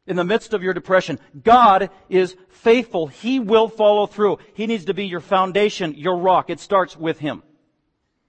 [0.07, 3.09] In the midst of your depression, God is faithful.
[3.09, 4.39] He will follow through.
[4.55, 6.49] He needs to be your foundation, your rock.
[6.49, 7.43] It starts with Him.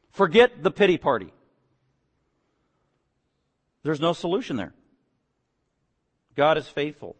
[0.09, 1.31] Forget the pity party.
[3.83, 4.73] There's no solution there.
[6.37, 7.15] God is faithful,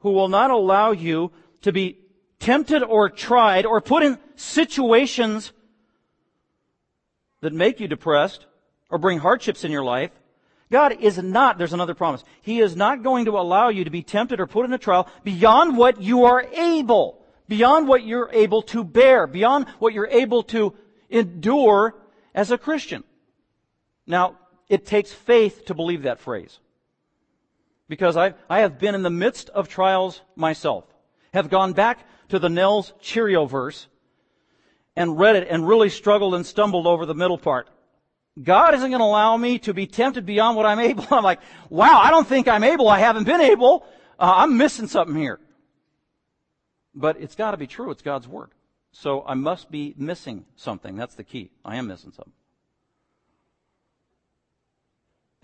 [0.00, 1.32] who will not allow you
[1.62, 1.98] to be
[2.38, 5.52] tempted or tried or put in situations
[7.40, 8.46] that make you depressed
[8.90, 10.10] or bring hardships in your life.
[10.70, 12.22] God is not, there's another promise.
[12.42, 15.08] He is not going to allow you to be tempted or put in a trial
[15.22, 20.42] beyond what you are able, beyond what you're able to bear, beyond what you're able
[20.44, 20.74] to
[21.08, 21.94] endure
[22.34, 23.04] as a Christian.
[24.06, 24.36] Now,
[24.68, 26.58] it takes faith to believe that phrase
[27.94, 30.84] because I, I have been in the midst of trials myself,
[31.32, 33.86] have gone back to the Nels Cheerio verse
[34.96, 37.68] and read it and really struggled and stumbled over the middle part.
[38.42, 41.06] God isn't going to allow me to be tempted beyond what I'm able.
[41.12, 41.38] I'm like,
[41.70, 42.88] wow, I don't think I'm able.
[42.88, 43.86] I haven't been able.
[44.18, 45.38] Uh, I'm missing something here.
[46.96, 47.92] But it's got to be true.
[47.92, 48.50] It's God's word.
[48.90, 50.96] So I must be missing something.
[50.96, 51.52] That's the key.
[51.64, 52.32] I am missing something.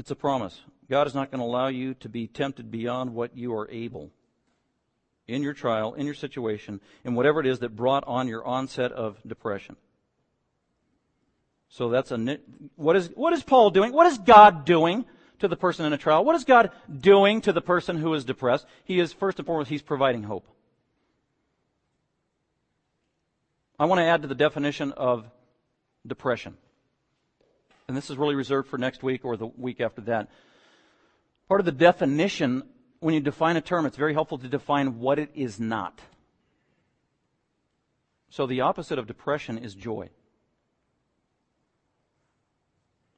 [0.00, 0.58] It's a promise.
[0.88, 4.10] God is not going to allow you to be tempted beyond what you are able
[5.28, 8.92] in your trial, in your situation, in whatever it is that brought on your onset
[8.92, 9.76] of depression.
[11.68, 12.38] So that's a
[12.76, 13.92] what is what is Paul doing?
[13.92, 15.04] What is God doing
[15.40, 16.24] to the person in a trial?
[16.24, 18.64] What is God doing to the person who is depressed?
[18.84, 20.48] He is first and foremost he's providing hope.
[23.78, 25.30] I want to add to the definition of
[26.06, 26.56] depression
[27.90, 30.30] and this is really reserved for next week or the week after that.
[31.48, 32.62] Part of the definition,
[33.00, 36.00] when you define a term, it's very helpful to define what it is not.
[38.28, 40.10] So the opposite of depression is joy.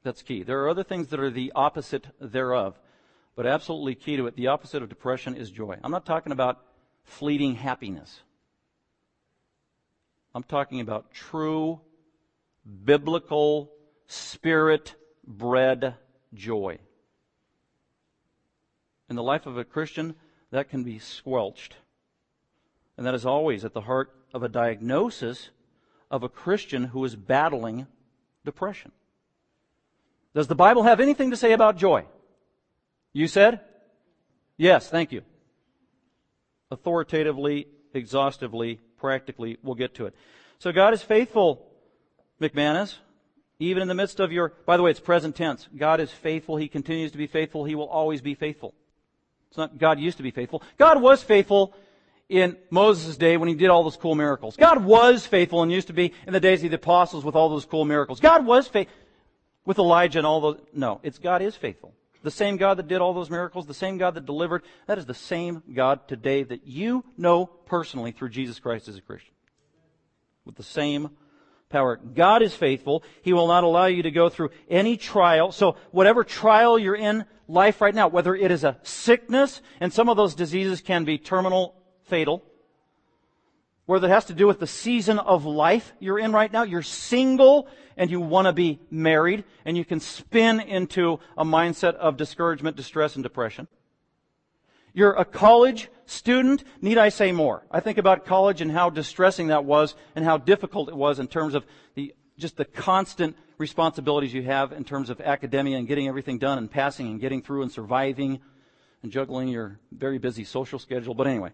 [0.01, 0.41] That's key.
[0.41, 2.79] There are other things that are the opposite thereof,
[3.35, 4.35] but absolutely key to it.
[4.35, 5.77] The opposite of depression is joy.
[5.83, 6.65] I'm not talking about
[7.03, 8.21] fleeting happiness.
[10.33, 11.79] I'm talking about true
[12.83, 13.69] biblical
[14.07, 14.95] spirit
[15.25, 15.95] bred
[16.33, 16.79] joy.
[19.09, 20.15] In the life of a Christian,
[20.51, 21.75] that can be squelched.
[22.97, 25.49] And that is always at the heart of a diagnosis
[26.09, 27.87] of a Christian who is battling
[28.45, 28.91] depression.
[30.35, 32.05] Does the Bible have anything to say about joy?
[33.13, 33.61] You said?
[34.57, 35.21] Yes, thank you.
[36.71, 40.15] Authoritatively, exhaustively, practically, we'll get to it.
[40.59, 41.67] So God is faithful,
[42.41, 42.95] McManus.
[43.63, 45.69] Even in the midst of your, by the way, it's present tense.
[45.75, 46.57] God is faithful.
[46.57, 47.63] He continues to be faithful.
[47.63, 48.73] He will always be faithful.
[49.47, 50.61] It's not God used to be faithful.
[50.77, 51.73] God was faithful
[52.27, 54.57] in Moses' day when he did all those cool miracles.
[54.57, 57.47] God was faithful and used to be in the days of the apostles with all
[57.47, 58.19] those cool miracles.
[58.19, 58.97] God was faithful
[59.65, 60.59] with Elijah and all those.
[60.73, 61.93] No, it's God is faithful.
[62.21, 65.05] The same God that did all those miracles, the same God that delivered, that is
[65.05, 69.33] the same God today that you know personally through Jesus Christ as a Christian.
[70.45, 71.11] With the same
[71.73, 71.97] power.
[71.97, 73.03] God is faithful.
[73.21, 75.51] He will not allow you to go through any trial.
[75.51, 80.07] So whatever trial you're in life right now, whether it is a sickness, and some
[80.07, 82.43] of those diseases can be terminal, fatal,
[83.85, 86.81] whether it has to do with the season of life you're in right now, you're
[86.81, 87.67] single
[87.97, 92.75] and you want to be married, and you can spin into a mindset of discouragement,
[92.77, 93.67] distress, and depression.
[94.93, 96.63] You're a college student.
[96.81, 97.65] Need I say more?
[97.71, 101.27] I think about college and how distressing that was and how difficult it was in
[101.27, 101.65] terms of
[101.95, 106.57] the, just the constant responsibilities you have in terms of academia and getting everything done
[106.57, 108.39] and passing and getting through and surviving
[109.01, 111.13] and juggling your very busy social schedule.
[111.13, 111.51] But anyway.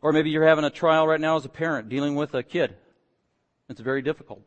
[0.00, 2.76] Or maybe you're having a trial right now as a parent dealing with a kid.
[3.68, 4.42] It's very difficult.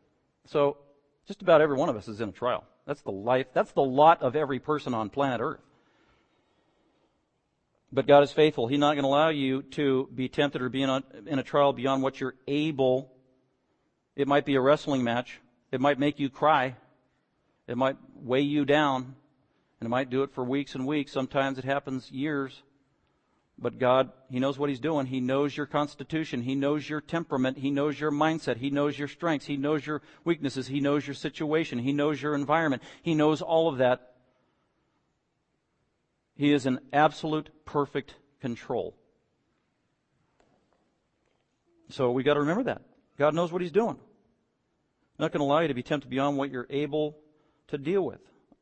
[0.46, 0.78] So
[1.26, 2.64] just about every one of us is in a trial.
[2.86, 5.60] That's the life, that's the lot of every person on planet Earth.
[7.90, 8.66] But God is faithful.
[8.66, 11.42] He's not going to allow you to be tempted or be in a, in a
[11.42, 13.10] trial beyond what you're able.
[14.14, 15.40] It might be a wrestling match.
[15.72, 16.76] It might make you cry.
[17.66, 19.14] It might weigh you down.
[19.80, 21.12] And it might do it for weeks and weeks.
[21.12, 22.62] Sometimes it happens years.
[23.58, 25.06] But God, He knows what He's doing.
[25.06, 26.42] He knows your constitution.
[26.42, 27.58] He knows your temperament.
[27.58, 28.58] He knows your mindset.
[28.58, 29.46] He knows your strengths.
[29.46, 30.66] He knows your weaknesses.
[30.66, 31.78] He knows your situation.
[31.78, 32.82] He knows your environment.
[33.02, 34.07] He knows all of that.
[36.38, 38.94] He is in absolute perfect control.
[41.90, 42.82] So we got to remember that.
[43.18, 43.98] God knows what He's doing.
[45.18, 47.18] not going to allow you to be tempted beyond what you're able
[47.68, 48.20] to deal with.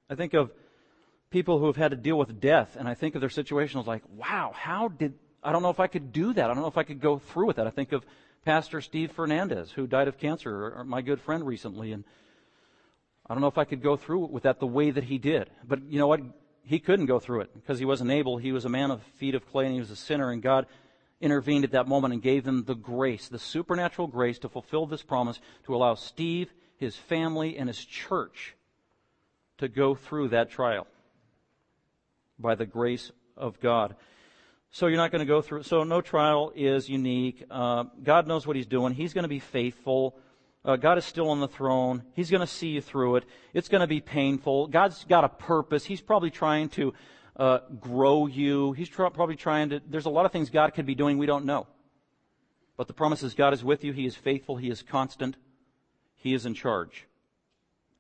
[0.09, 0.51] I think of
[1.31, 3.87] people who have had to deal with death, and I think of their situation as
[3.87, 5.13] like, wow, how did,
[5.43, 6.45] I don't know if I could do that.
[6.45, 7.67] I don't know if I could go through with that.
[7.67, 8.07] I think of
[8.47, 12.05] Pastor Steve Fernandez, who died of cancer, my good friend recently, and
[13.29, 15.51] I don't know if I could go through with that the way that he did.
[15.67, 16.21] But you know what?
[16.67, 18.37] He couldn't go through it because he wasn't able.
[18.37, 20.67] He was a man of feet of clay and he was a sinner, and God
[21.21, 25.03] intervened at that moment and gave him the grace, the supernatural grace to fulfill this
[25.03, 28.55] promise to allow Steve, his family, and his church
[29.59, 30.87] to go through that trial
[32.39, 33.97] by the grace of God.
[34.71, 35.63] So you're not going to go through.
[35.63, 37.45] So no trial is unique.
[37.51, 38.93] Uh, God knows what He's doing.
[38.93, 40.17] He's going to be faithful.
[40.67, 42.03] Uh, God is still on the throne.
[42.15, 43.25] He's going to see you through it.
[43.55, 44.67] It's going to be painful.
[44.67, 45.85] God's got a purpose.
[45.85, 46.93] He's probably trying to
[47.37, 48.73] uh, grow you.
[48.73, 49.81] He's tr- probably trying to.
[49.89, 51.69] There's a lot of things God could be doing we don't know.
[52.77, 53.93] But the promise is God is with you.
[53.93, 54.57] He is faithful.
[54.57, 55.37] He is constant.
[56.17, 57.07] He is in charge.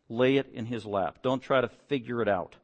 [0.08, 1.18] Lay it in His lap.
[1.22, 2.56] Don't try to figure it out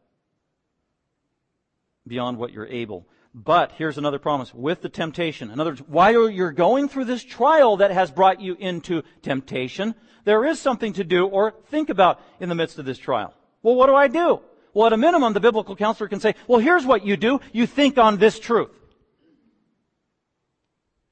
[2.09, 3.07] beyond what you're able.
[3.35, 5.51] But here's another promise with the temptation.
[5.51, 9.95] In other words, while you're going through this trial that has brought you into temptation,
[10.25, 13.35] there is something to do or think about in the midst of this trial.
[13.63, 14.41] Well, what do I do?
[14.75, 17.41] Well, at a minimum, the biblical counselor can say, well, here's what you do.
[17.53, 18.71] You think on this truth.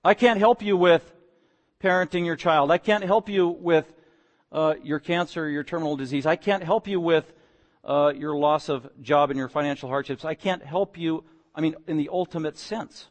[0.05, 1.11] I can't help you with
[1.83, 2.71] parenting your child.
[2.71, 3.91] I can't help you with
[4.53, 6.27] uh, your cancer, your terminal disease.
[6.27, 7.33] I can't help you with
[7.85, 10.25] uh, your loss of job and your financial hardships.
[10.25, 11.25] I can't help you
[11.61, 13.09] I mean, in the ultimate sense.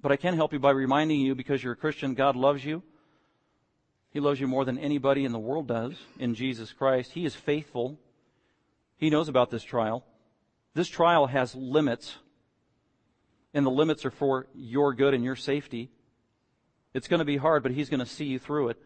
[0.00, 2.84] But I can help you by reminding you, because you're a Christian, God loves you.
[4.10, 7.10] He loves you more than anybody in the world does in Jesus Christ.
[7.10, 7.98] He is faithful.
[8.98, 10.04] He knows about this trial.
[10.74, 12.18] This trial has limits,
[13.52, 15.90] and the limits are for your good and your safety.
[16.94, 18.80] It's going to be hard, but He's going to see you through it.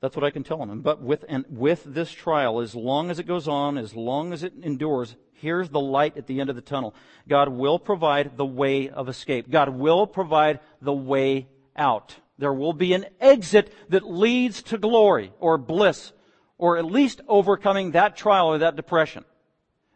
[0.00, 0.80] That's what I can tell them.
[0.80, 4.42] But with, and with this trial, as long as it goes on, as long as
[4.42, 6.94] it endures, here's the light at the end of the tunnel.
[7.28, 9.50] God will provide the way of escape.
[9.50, 12.16] God will provide the way out.
[12.38, 16.12] There will be an exit that leads to glory or bliss
[16.56, 19.24] or at least overcoming that trial or that depression.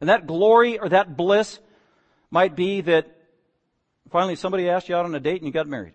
[0.01, 1.59] And that glory or that bliss
[2.31, 3.07] might be that
[4.11, 5.93] finally somebody asked you out on a date and you got married.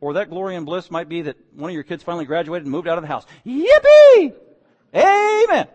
[0.00, 2.72] Or that glory and bliss might be that one of your kids finally graduated and
[2.72, 3.24] moved out of the house.
[3.46, 4.34] Yippee!
[4.94, 5.68] Amen.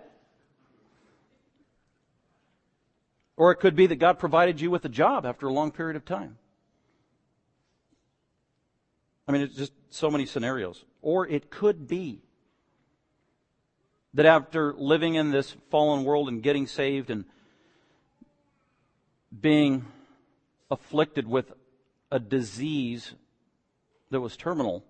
[3.36, 5.95] Or it could be that God provided you with a job after a long period
[5.95, 6.38] of time.
[9.28, 10.84] I mean, it's just so many scenarios.
[11.01, 12.22] Or it could be
[14.13, 17.26] that after living in this fallen world and getting saved and
[19.39, 19.86] being
[20.69, 21.51] afflicted with
[22.11, 23.13] a disease
[24.12, 24.84] that was terminal,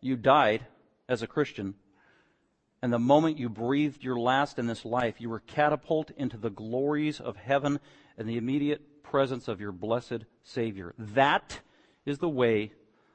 [0.00, 0.66] you died
[1.08, 1.74] as a Christian.
[2.82, 6.50] And the moment you breathed your last in this life, you were catapulted into the
[6.50, 7.80] glories of heaven
[8.18, 10.94] and the immediate presence of your blessed Savior.
[10.98, 11.60] That
[12.04, 12.72] is the way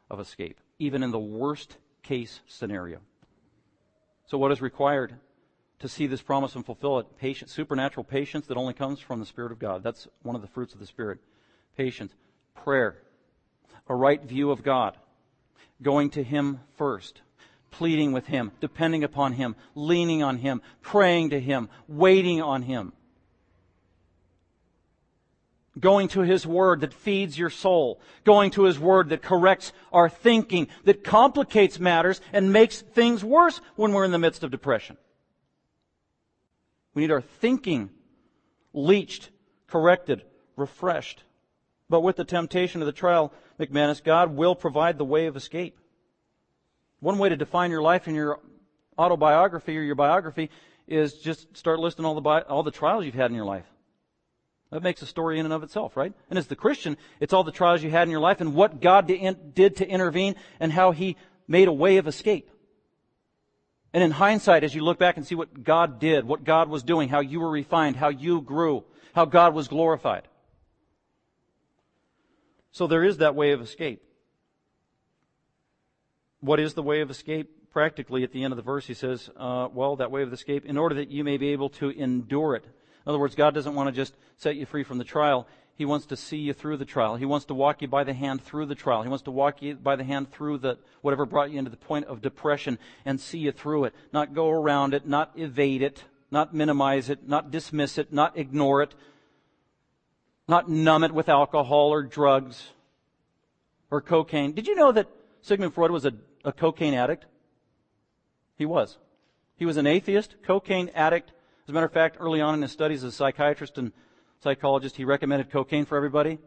[0.10, 3.00] of escape, even in the worst case scenario.
[4.28, 5.16] So, what is required
[5.80, 7.18] to see this promise and fulfill it?
[7.18, 9.84] Patience, supernatural patience that only comes from the Spirit of God.
[9.84, 11.20] That's one of the fruits of the Spirit.
[11.78, 12.14] Patience,
[12.56, 12.98] prayer,
[13.88, 14.96] a right view of God,
[15.82, 17.22] going to Him first,
[17.72, 22.94] pleading with Him, depending upon Him, leaning on Him, praying to Him, waiting on Him.
[25.80, 28.02] Going to His Word that feeds your soul.
[28.26, 33.62] Going to His Word that corrects our thinking, that complicates matters and makes things worse
[33.76, 34.98] when we're in the midst of depression.
[36.94, 37.90] We need our thinking
[38.74, 39.30] leached,
[39.68, 40.24] corrected,
[40.56, 41.24] refreshed.
[41.92, 45.78] But with the temptation of the trial, McManus, God will provide the way of escape.
[47.02, 48.39] One way to define your life in your
[48.98, 50.50] autobiography or your biography
[50.88, 53.66] is just start listing all the, all the trials you've had in your life.
[54.72, 56.14] That makes a story in and of itself, right?
[56.30, 58.80] And as the Christian, it's all the trials you had in your life and what
[58.80, 59.06] God
[59.54, 62.50] did to intervene and how He made a way of escape.
[63.94, 66.84] And in hindsight, as you look back and see what God did, what God was
[66.84, 70.30] doing, how you were refined, how you grew, how God was glorified.
[72.72, 74.02] So there is that way of escape.
[76.40, 77.50] What is the way of escape?
[77.72, 80.66] Practically, at the end of the verse, he says, uh, well, that way of escape,
[80.66, 82.66] in order that you may be able to endure it.
[82.66, 85.48] In other words, God doesn't want to just set you free from the trial.
[85.76, 87.16] He wants to see you through the trial.
[87.16, 89.04] He wants to walk you by the hand through the trial.
[89.04, 91.78] He wants to walk you by the hand through the, whatever brought you into the
[91.78, 93.96] point of depression and see you through it.
[94.12, 98.82] Not go around it, not evade it, not minimize it, not dismiss it, not ignore
[98.82, 98.94] it,
[100.52, 102.72] not numb it with alcohol or drugs
[103.89, 104.52] or cocaine.
[104.52, 105.08] Did you know that
[105.41, 106.12] Sigmund Freud was a,
[106.43, 107.26] a cocaine addict?
[108.58, 108.97] He was.
[109.56, 111.32] He was an atheist, cocaine addict.
[111.64, 113.93] As a matter of fact, early on in his studies as a psychiatrist and
[114.41, 116.38] psychologist, he recommended cocaine for everybody.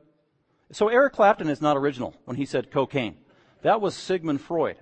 [0.70, 3.16] So Eric Clapton is not original when he said cocaine.
[3.62, 4.76] That was Sigmund Freud.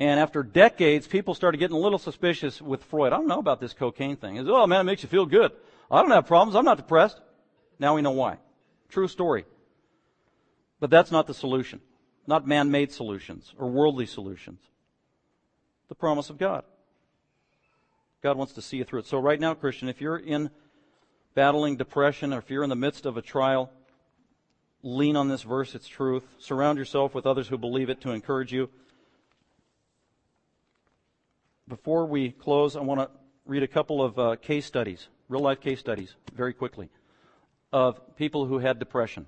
[0.00, 3.12] And after decades, people started getting a little suspicious with Freud.
[3.12, 4.36] I don't know about this cocaine thing.
[4.48, 5.52] Oh man, it makes you feel good.
[5.88, 6.56] I don't have problems.
[6.56, 7.20] I'm not depressed.
[7.78, 8.38] Now we know why.
[8.88, 9.44] True story.
[10.80, 11.80] But that's not the solution.
[12.26, 14.60] Not man-made solutions or worldly solutions.
[15.88, 16.64] The promise of God.
[18.22, 19.06] God wants to see you through it.
[19.06, 20.50] So right now, Christian, if you're in
[21.34, 23.70] battling depression or if you're in the midst of a trial,
[24.82, 26.24] lean on this verse, its truth.
[26.38, 28.68] Surround yourself with others who believe it to encourage you.
[31.68, 33.10] Before we close, I want to
[33.46, 36.88] read a couple of uh, case studies, real life case studies, very quickly,
[37.72, 39.26] of people who had depression.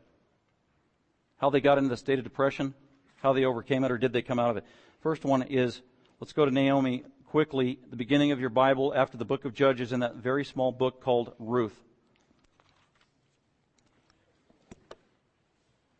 [1.39, 2.75] How they got into the state of depression,
[3.17, 4.65] how they overcame it, or did they come out of it.
[5.01, 5.81] First one is,
[6.21, 9.93] let's go to Naomi quickly, the beginning of your Bible after the book of Judges
[9.93, 11.79] in that very small book called Ruth.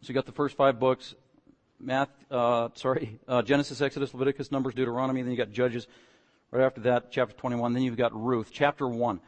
[0.03, 1.15] So you got the first five books,
[1.79, 5.23] Math, uh, sorry, uh, Genesis, Exodus, Leviticus, Numbers, Deuteronomy.
[5.23, 5.87] Then you got Judges.
[6.51, 7.75] Right after that, chapter 21.
[7.75, 9.21] Then you've got Ruth, chapter 1.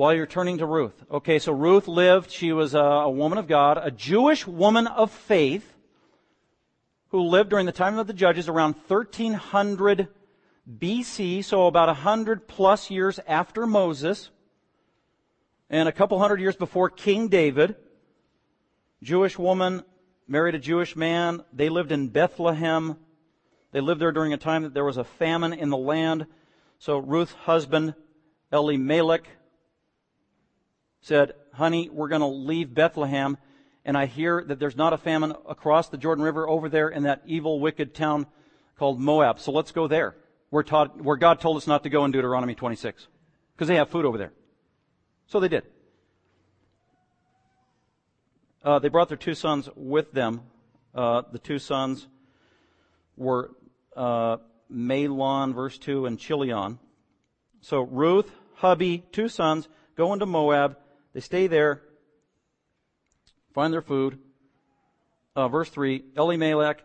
[0.00, 0.94] While you're turning to Ruth.
[1.10, 2.30] Okay, so Ruth lived.
[2.30, 5.76] She was a, a woman of God, a Jewish woman of faith
[7.08, 10.08] who lived during the time of the Judges around 1300
[10.78, 14.30] BC, so about 100 plus years after Moses,
[15.68, 17.76] and a couple hundred years before King David.
[19.02, 19.84] Jewish woman
[20.26, 21.44] married a Jewish man.
[21.52, 22.96] They lived in Bethlehem.
[23.72, 26.24] They lived there during a time that there was a famine in the land.
[26.78, 27.94] So Ruth's husband,
[28.50, 29.28] Elimelech,
[31.10, 33.36] said, honey, we're going to leave Bethlehem.
[33.84, 37.02] And I hear that there's not a famine across the Jordan River over there in
[37.02, 38.28] that evil, wicked town
[38.78, 39.40] called Moab.
[39.40, 40.14] So let's go there.
[40.50, 43.08] Where, taught, where God told us not to go in Deuteronomy 26.
[43.52, 44.32] Because they have food over there.
[45.26, 45.64] So they did.
[48.62, 50.42] Uh, they brought their two sons with them.
[50.94, 52.06] Uh, the two sons
[53.16, 53.50] were
[53.96, 54.36] uh,
[54.72, 56.78] Mahlon, verse 2, and Chilion.
[57.62, 60.76] So Ruth, hubby, two sons, go into Moab.
[61.12, 61.82] They stay there,
[63.52, 64.18] find their food.
[65.34, 66.82] Uh, verse 3, Elimelech,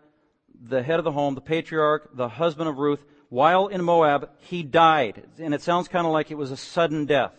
[0.67, 4.63] the head of the home, the patriarch, the husband of Ruth, while in Moab, he
[4.63, 5.23] died.
[5.39, 7.33] And it sounds kind of like it was a sudden death.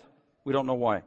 [0.45, 1.03] We don't know why.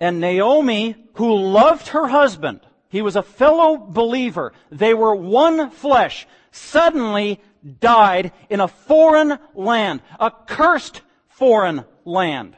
[0.00, 6.26] And Naomi, who loved her husband, he was a fellow believer, they were one flesh,
[6.50, 7.40] suddenly
[7.80, 12.56] died in a foreign land, a cursed foreign land.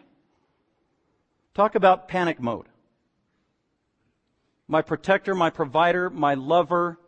[1.54, 2.66] Talk about panic mode.
[4.66, 6.98] My protector, my provider, my lover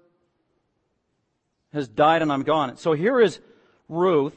[1.73, 2.77] has died and I'm gone.
[2.77, 3.39] So here is
[3.89, 4.37] Ruth,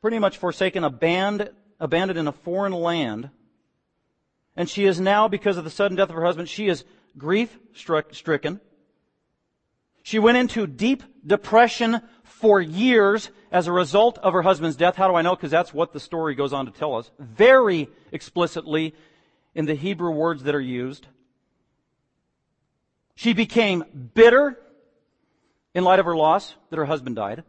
[0.00, 3.30] pretty much forsaken, abandoned, abandoned in a foreign land
[4.56, 6.84] and she is now, because of the sudden death of her husband, she is
[7.16, 8.60] grief stricken.
[10.02, 12.02] She went into deep depression
[12.40, 14.96] for years as a result of her husband's death.
[14.96, 15.34] How do I know?
[15.34, 17.10] Because that's what the story goes on to tell us.
[17.18, 18.94] Very explicitly
[19.54, 21.06] in the Hebrew words that are used.
[23.14, 24.58] She became bitter
[25.74, 27.44] in light of her loss that her husband died.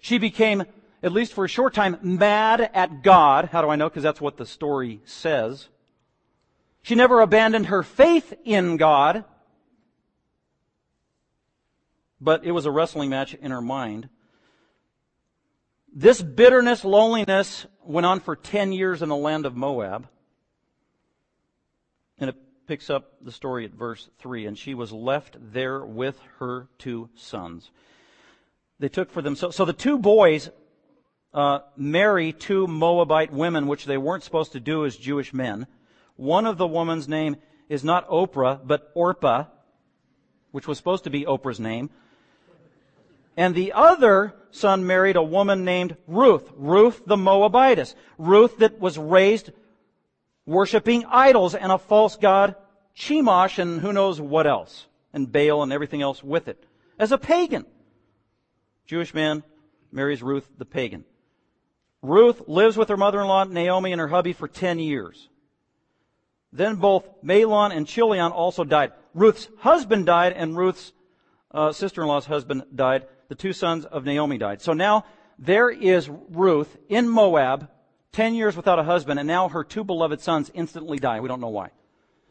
[0.00, 0.64] She became,
[1.02, 3.48] at least for a short time, mad at God.
[3.50, 3.88] How do I know?
[3.88, 5.68] Because that's what the story says.
[6.82, 9.24] She never abandoned her faith in God,
[12.20, 14.08] but it was a wrestling match in her mind.
[15.92, 20.08] This bitterness, loneliness went on for 10 years in the land of Moab.
[22.18, 22.36] And it
[22.66, 24.46] picks up the story at verse 3.
[24.46, 27.70] And she was left there with her two sons.
[28.78, 29.56] They took for themselves.
[29.56, 30.50] So the two boys
[31.32, 35.66] uh, marry two Moabite women, which they weren't supposed to do as Jewish men.
[36.16, 37.36] One of the woman's name
[37.68, 39.44] is not Oprah, but Orpah,
[40.50, 41.90] which was supposed to be Oprah's name.
[43.36, 48.96] And the other son married a woman named Ruth, Ruth the Moabitess, Ruth that was
[48.98, 49.50] raised
[50.46, 52.54] worshiping idols and a false god,
[52.96, 56.64] Chemosh, and who knows what else, and Baal and everything else with it,
[56.98, 57.66] as a pagan.
[58.86, 59.42] Jewish man
[59.92, 61.04] marries Ruth the pagan.
[62.00, 65.28] Ruth lives with her mother-in-law Naomi and her hubby for 10 years.
[66.52, 68.92] Then both Mahlon and Chilion also died.
[69.12, 70.92] Ruth's husband died and Ruth's
[71.50, 73.06] uh, sister-in-law's husband died.
[73.28, 74.62] The two sons of Naomi died.
[74.62, 75.04] So now
[75.38, 77.68] there is Ruth in Moab,
[78.12, 81.20] 10 years without a husband, and now her two beloved sons instantly die.
[81.20, 81.70] We don't know why.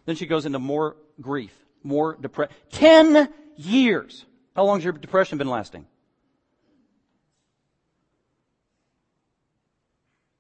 [0.06, 2.56] Then she goes into more grief, more depression.
[2.72, 4.26] 10 years.
[4.56, 5.86] How long has your depression been lasting?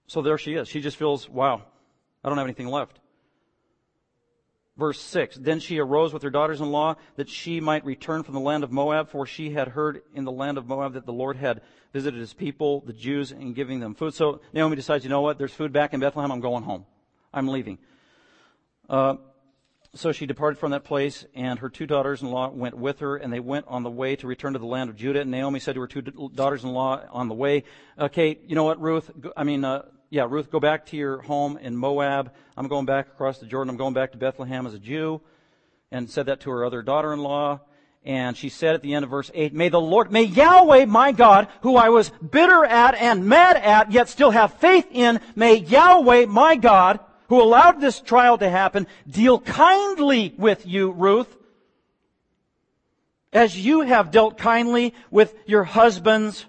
[0.08, 0.68] So there she is.
[0.68, 1.64] She just feels, wow,
[2.24, 3.00] I don't have anything left.
[4.78, 8.34] Verse 6 Then she arose with her daughters in law that she might return from
[8.34, 11.14] the land of Moab, for she had heard in the land of Moab that the
[11.14, 11.62] Lord had
[11.94, 14.14] visited his people, the Jews, in giving them food.
[14.14, 15.38] So Naomi decides, you know what?
[15.38, 16.32] There's food back in Bethlehem.
[16.32, 16.86] I'm going home.
[17.34, 17.78] I'm leaving.
[18.90, 19.16] Uh,
[19.94, 23.16] so she departed from that place, and her two daughters in law went with her,
[23.16, 25.22] and they went on the way to return to the land of Judah.
[25.22, 27.64] And Naomi said to her two daughters in law on the way,
[27.98, 29.10] Okay, you know what, Ruth?
[29.38, 29.84] I mean, uh,
[30.16, 32.32] yeah, Ruth, go back to your home in Moab.
[32.56, 33.70] I'm going back across the Jordan.
[33.70, 35.20] I'm going back to Bethlehem as a Jew.
[35.92, 37.60] And said that to her other daughter-in-law.
[38.06, 41.12] And she said at the end of verse 8, May the Lord, may Yahweh, my
[41.12, 45.56] God, who I was bitter at and mad at, yet still have faith in, may
[45.56, 51.36] Yahweh, my God, who allowed this trial to happen, deal kindly with you, Ruth,
[53.34, 56.46] as you have dealt kindly with your husbands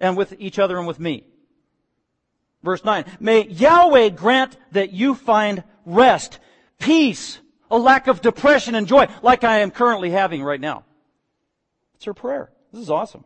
[0.00, 1.26] and with each other and with me.
[2.62, 3.04] Verse 9.
[3.20, 6.38] May Yahweh grant that you find rest,
[6.78, 7.38] peace,
[7.70, 10.84] a lack of depression and joy like I am currently having right now.
[11.94, 12.50] It's her prayer.
[12.72, 13.24] This is awesome.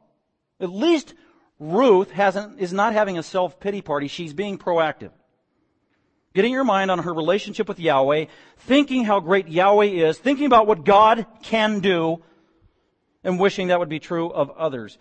[0.61, 1.15] At least
[1.59, 4.09] Ruth hasn't, is not having a self-pity party.
[4.09, 5.11] She's being proactive.
[6.35, 8.27] Getting your mind on her relationship with Yahweh,
[8.59, 12.23] thinking how great Yahweh is, thinking about what God can do,
[13.25, 14.97] and wishing that would be true of others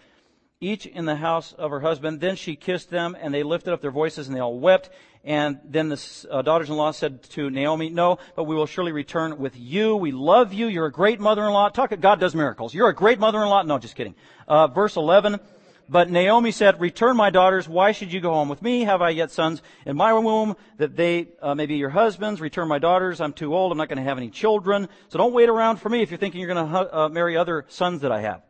[0.62, 2.20] each in the house of her husband.
[2.20, 4.90] Then she kissed them, and they lifted up their voices, and they all wept.
[5.24, 9.58] And then the uh, daughters-in-law said to Naomi, No, but we will surely return with
[9.58, 9.96] you.
[9.96, 10.68] We love you.
[10.68, 11.70] You're a great mother-in-law.
[11.70, 12.74] Talk, God does miracles.
[12.74, 13.64] You're a great mother-in-law.
[13.64, 14.16] No, just kidding.
[14.50, 15.40] Uh, verse 11.
[15.88, 17.68] But Naomi said, Return, my daughters.
[17.68, 18.84] Why should you go home with me?
[18.84, 22.42] Have I yet sons in my womb that they uh, may be your husbands?
[22.42, 23.22] Return, my daughters.
[23.22, 23.72] I'm too old.
[23.72, 24.90] I'm not going to have any children.
[25.08, 27.66] So don't wait around for me if you're thinking you're going to uh, marry other
[27.70, 28.42] sons that I have.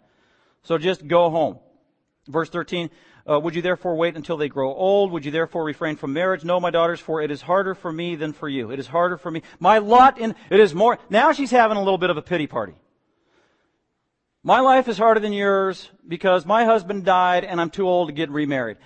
[0.64, 1.60] So just go home.
[2.30, 2.92] Verse 13,
[3.30, 5.12] uh, would you therefore wait until they grow old?
[5.12, 6.44] Would you therefore refrain from marriage?
[6.44, 8.72] No, my daughters, for it is harder for me than for you.
[8.72, 9.42] It is harder for me.
[9.60, 12.46] My lot in, it is more, now she's having a little bit of a pity
[12.46, 12.76] party.
[14.44, 18.14] My life is harder than yours because my husband died and I'm too old to
[18.14, 18.78] get remarried.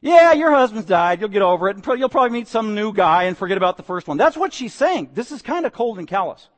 [0.00, 1.20] Yeah, your husband's died.
[1.20, 1.76] You'll get over it.
[1.76, 4.16] And you'll probably meet some new guy and forget about the first one.
[4.16, 5.10] That's what she's saying.
[5.14, 6.48] This is kind of cold and callous.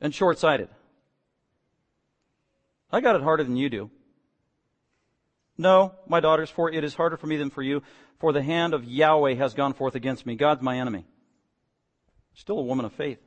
[0.00, 0.68] And short-sighted.
[2.92, 3.90] I got it harder than you do.
[5.60, 7.82] No, my daughters, for it is harder for me than for you,
[8.18, 10.34] for the hand of Yahweh has gone forth against me.
[10.34, 11.04] God's my enemy.
[12.32, 13.18] Still a woman of faith.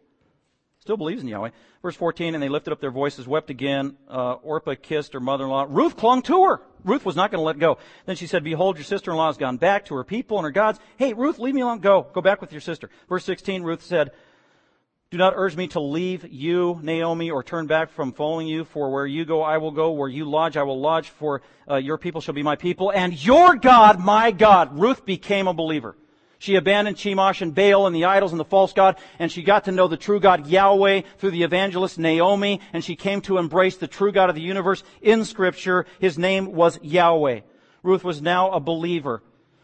[0.79, 1.51] Still believes in Yahweh.
[1.83, 3.97] Verse 14, and they lifted up their voices, wept again.
[4.09, 5.67] Uh, Orpah kissed her mother-in-law.
[5.69, 6.61] Ruth clung to her.
[6.83, 7.77] Ruth was not going to let go.
[8.07, 10.79] Then she said, behold, your sister-in-law has gone back to her people and her gods.
[10.97, 11.81] Hey, Ruth, leave me alone.
[11.81, 12.07] Go.
[12.13, 12.89] Go back with your sister.
[13.07, 14.09] Verse 16, Ruth said,
[15.13, 18.91] do not urge me to leave you, Naomi, or turn back from following you, for
[18.91, 19.91] where you go, I will go.
[19.91, 23.23] Where you lodge, I will lodge, for uh, your people shall be my people, and
[23.23, 24.75] your God, my God.
[24.79, 25.95] Ruth became a believer.
[26.39, 29.65] She abandoned Chemosh and Baal and the idols and the false God, and she got
[29.65, 33.77] to know the true God, Yahweh, through the evangelist Naomi, and she came to embrace
[33.77, 35.85] the true God of the universe in Scripture.
[35.99, 37.41] His name was Yahweh.
[37.83, 39.21] Ruth was now a believer.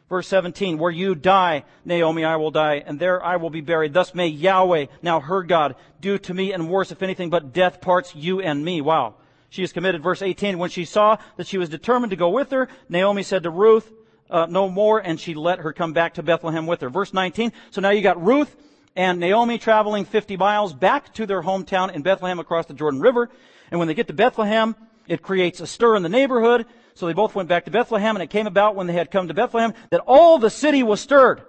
[0.10, 3.93] Verse 17, where you die, Naomi, I will die, and there I will be buried.
[3.93, 7.80] Thus may Yahweh, now her God, do to me and worse, if anything but death
[7.80, 8.82] parts you and me.
[8.82, 9.16] Wow.
[9.49, 10.01] She is committed.
[10.01, 13.43] Verse 18, when she saw that she was determined to go with her, Naomi said
[13.43, 13.91] to Ruth,
[14.30, 16.89] uh, no more, and she let her come back to Bethlehem with her.
[16.89, 18.55] Verse 19, so now you got Ruth
[18.95, 23.30] and Naomi traveling 50 miles back to their hometown in Bethlehem across the Jordan River.
[23.72, 24.76] And when they get to Bethlehem,
[25.07, 26.66] it creates a stir in the neighborhood.
[26.99, 29.29] So they both went back to Bethlehem, and it came about when they had come
[29.29, 31.41] to Bethlehem that all the city was stirred.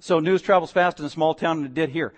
[0.00, 2.12] So news travels fast in a small town, and it did here.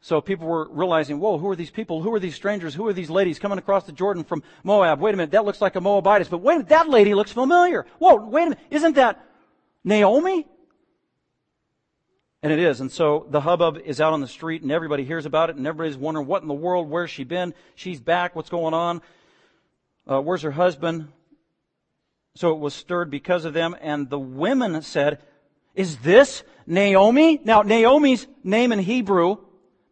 [0.00, 2.02] So people were realizing, whoa, who are these people?
[2.02, 2.74] Who are these strangers?
[2.74, 4.98] Who are these ladies coming across the Jordan from Moab?
[4.98, 6.28] Wait a minute, that looks like a Moabitess.
[6.28, 7.86] But wait a minute, that lady looks familiar.
[8.00, 9.24] Whoa, wait a minute, isn't that
[9.84, 10.48] Naomi?
[12.42, 12.80] And it is.
[12.80, 15.64] And so the hubbub is out on the street and everybody hears about it and
[15.64, 17.54] everybody's wondering what in the world, where's she been?
[17.76, 19.00] She's back, what's going on?
[20.10, 21.06] Uh, where's her husband?
[22.34, 23.76] So it was stirred because of them.
[23.80, 25.22] And the women said,
[25.74, 27.40] is this Naomi?
[27.44, 29.36] Now, Naomi's name in Hebrew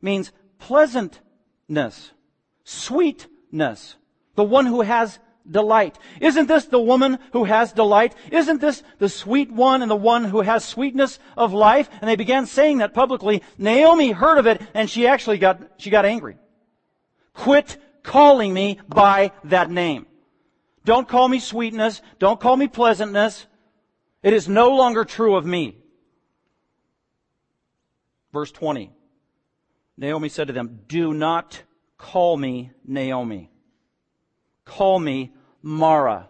[0.02, 2.10] means pleasantness,
[2.64, 3.96] sweetness,
[4.34, 5.18] the one who has
[5.50, 5.98] delight.
[6.20, 8.14] Isn't this the woman who has delight?
[8.30, 11.88] Isn't this the sweet one and the one who has sweetness of life?
[12.00, 13.42] And they began saying that publicly.
[13.58, 16.36] Naomi heard of it and she actually got, she got angry.
[17.32, 20.06] Quit calling me by that name.
[20.84, 22.00] Don't call me sweetness.
[22.18, 23.46] Don't call me pleasantness.
[24.22, 25.76] It is no longer true of me.
[28.32, 28.92] Verse 20.
[29.96, 31.62] Naomi said to them, Do not
[31.98, 33.50] call me Naomi.
[34.64, 36.28] Call me Mara.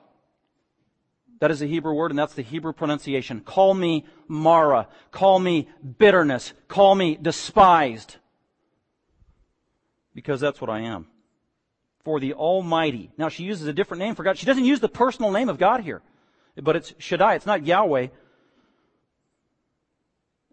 [1.40, 3.40] That is a Hebrew word, and that's the Hebrew pronunciation.
[3.40, 4.88] Call me Mara.
[5.10, 6.52] Call me bitterness.
[6.68, 8.16] Call me despised.
[10.14, 11.09] Because that's what I am
[12.04, 13.10] for the Almighty.
[13.18, 14.38] Now she uses a different name for God.
[14.38, 16.02] She doesn't use the personal name of God here,
[16.56, 17.34] but it's Shaddai.
[17.34, 18.08] It's not Yahweh.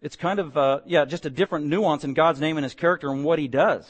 [0.01, 3.09] It's kind of, uh, yeah, just a different nuance in God's name and His character
[3.09, 3.85] and what He does.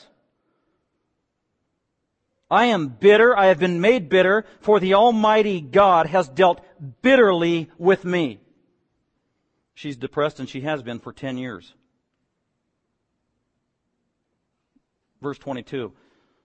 [2.50, 3.38] I am bitter.
[3.38, 6.62] I have been made bitter, for the Almighty God has dealt
[7.02, 8.40] bitterly with me.
[9.74, 11.74] She's depressed, and she has been for 10 years.
[15.22, 15.92] Verse 22.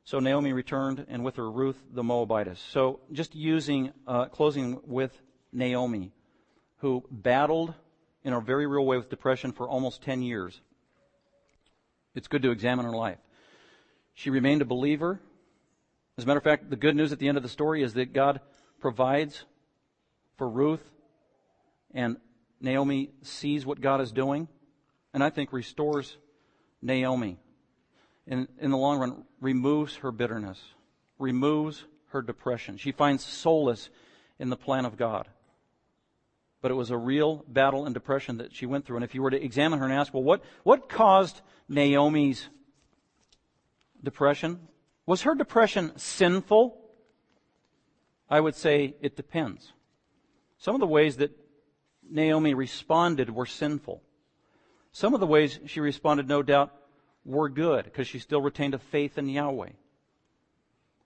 [0.04, 2.58] So Naomi returned, and with her Ruth the Moabitess.
[2.58, 5.16] So just using, uh, closing with
[5.52, 6.12] Naomi,
[6.78, 7.74] who battled
[8.24, 10.60] in a very real way with depression for almost 10 years.
[12.14, 13.18] It's good to examine her life.
[14.14, 15.20] She remained a believer.
[16.18, 17.94] As a matter of fact, the good news at the end of the story is
[17.94, 18.40] that God
[18.80, 19.44] provides
[20.36, 20.82] for Ruth,
[21.94, 22.16] and
[22.60, 24.48] Naomi sees what God is doing,
[25.14, 26.16] and I think restores
[26.82, 27.38] Naomi
[28.26, 30.60] in, in the long run, removes her bitterness,
[31.18, 32.76] removes her depression.
[32.76, 33.90] She finds solace
[34.38, 35.28] in the plan of God.
[36.60, 38.96] But it was a real battle and depression that she went through.
[38.96, 42.48] And if you were to examine her and ask, well, what, what caused Naomi's
[44.02, 44.60] depression?
[45.06, 46.78] Was her depression sinful?
[48.30, 49.72] I would say it depends.
[50.58, 51.36] Some of the ways that
[52.08, 54.02] Naomi responded were sinful.
[54.92, 56.72] Some of the ways she responded, no doubt,
[57.24, 59.70] were good because she still retained a faith in Yahweh.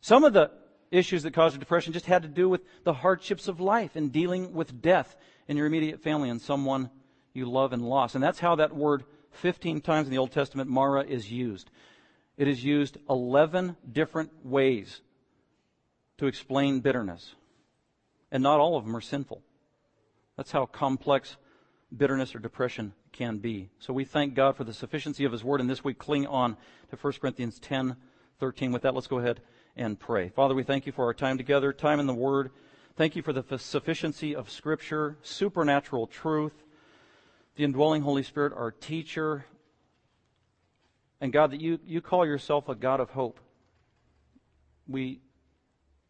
[0.01, 0.51] Some of the
[0.91, 4.13] issues that caused her depression just had to do with the hardships of life and
[4.13, 5.17] dealing with death
[5.49, 6.91] in your immediate family and someone
[7.33, 8.15] you love and lost.
[8.15, 11.71] And that's how that word 15 times in the Old Testament, Mara, is used.
[12.37, 15.01] It is used 11 different ways
[16.19, 17.35] to explain bitterness.
[18.31, 19.43] And not all of them are sinful.
[20.37, 21.37] That's how complex
[21.95, 23.71] bitterness or depression can be.
[23.79, 26.57] So we thank God for the sufficiency of His Word, and this we cling on
[26.91, 27.97] to 1 Corinthians 10,
[28.39, 28.73] 13.
[28.73, 29.41] With that, let's go ahead
[29.77, 30.29] and pray.
[30.29, 32.51] Father, we thank you for our time together, time in the Word.
[32.97, 36.55] Thank you for the sufficiency of Scripture, supernatural truth,
[37.57, 39.47] the indwelling Holy Spirit, our teacher,
[41.21, 43.41] and God, that you, you call yourself a God of hope.
[44.87, 45.21] We,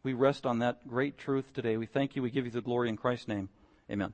[0.03, 1.77] we rest on that great truth today.
[1.77, 2.21] We thank you.
[2.21, 3.49] We give you the glory in Christ's name.
[3.89, 4.13] Amen.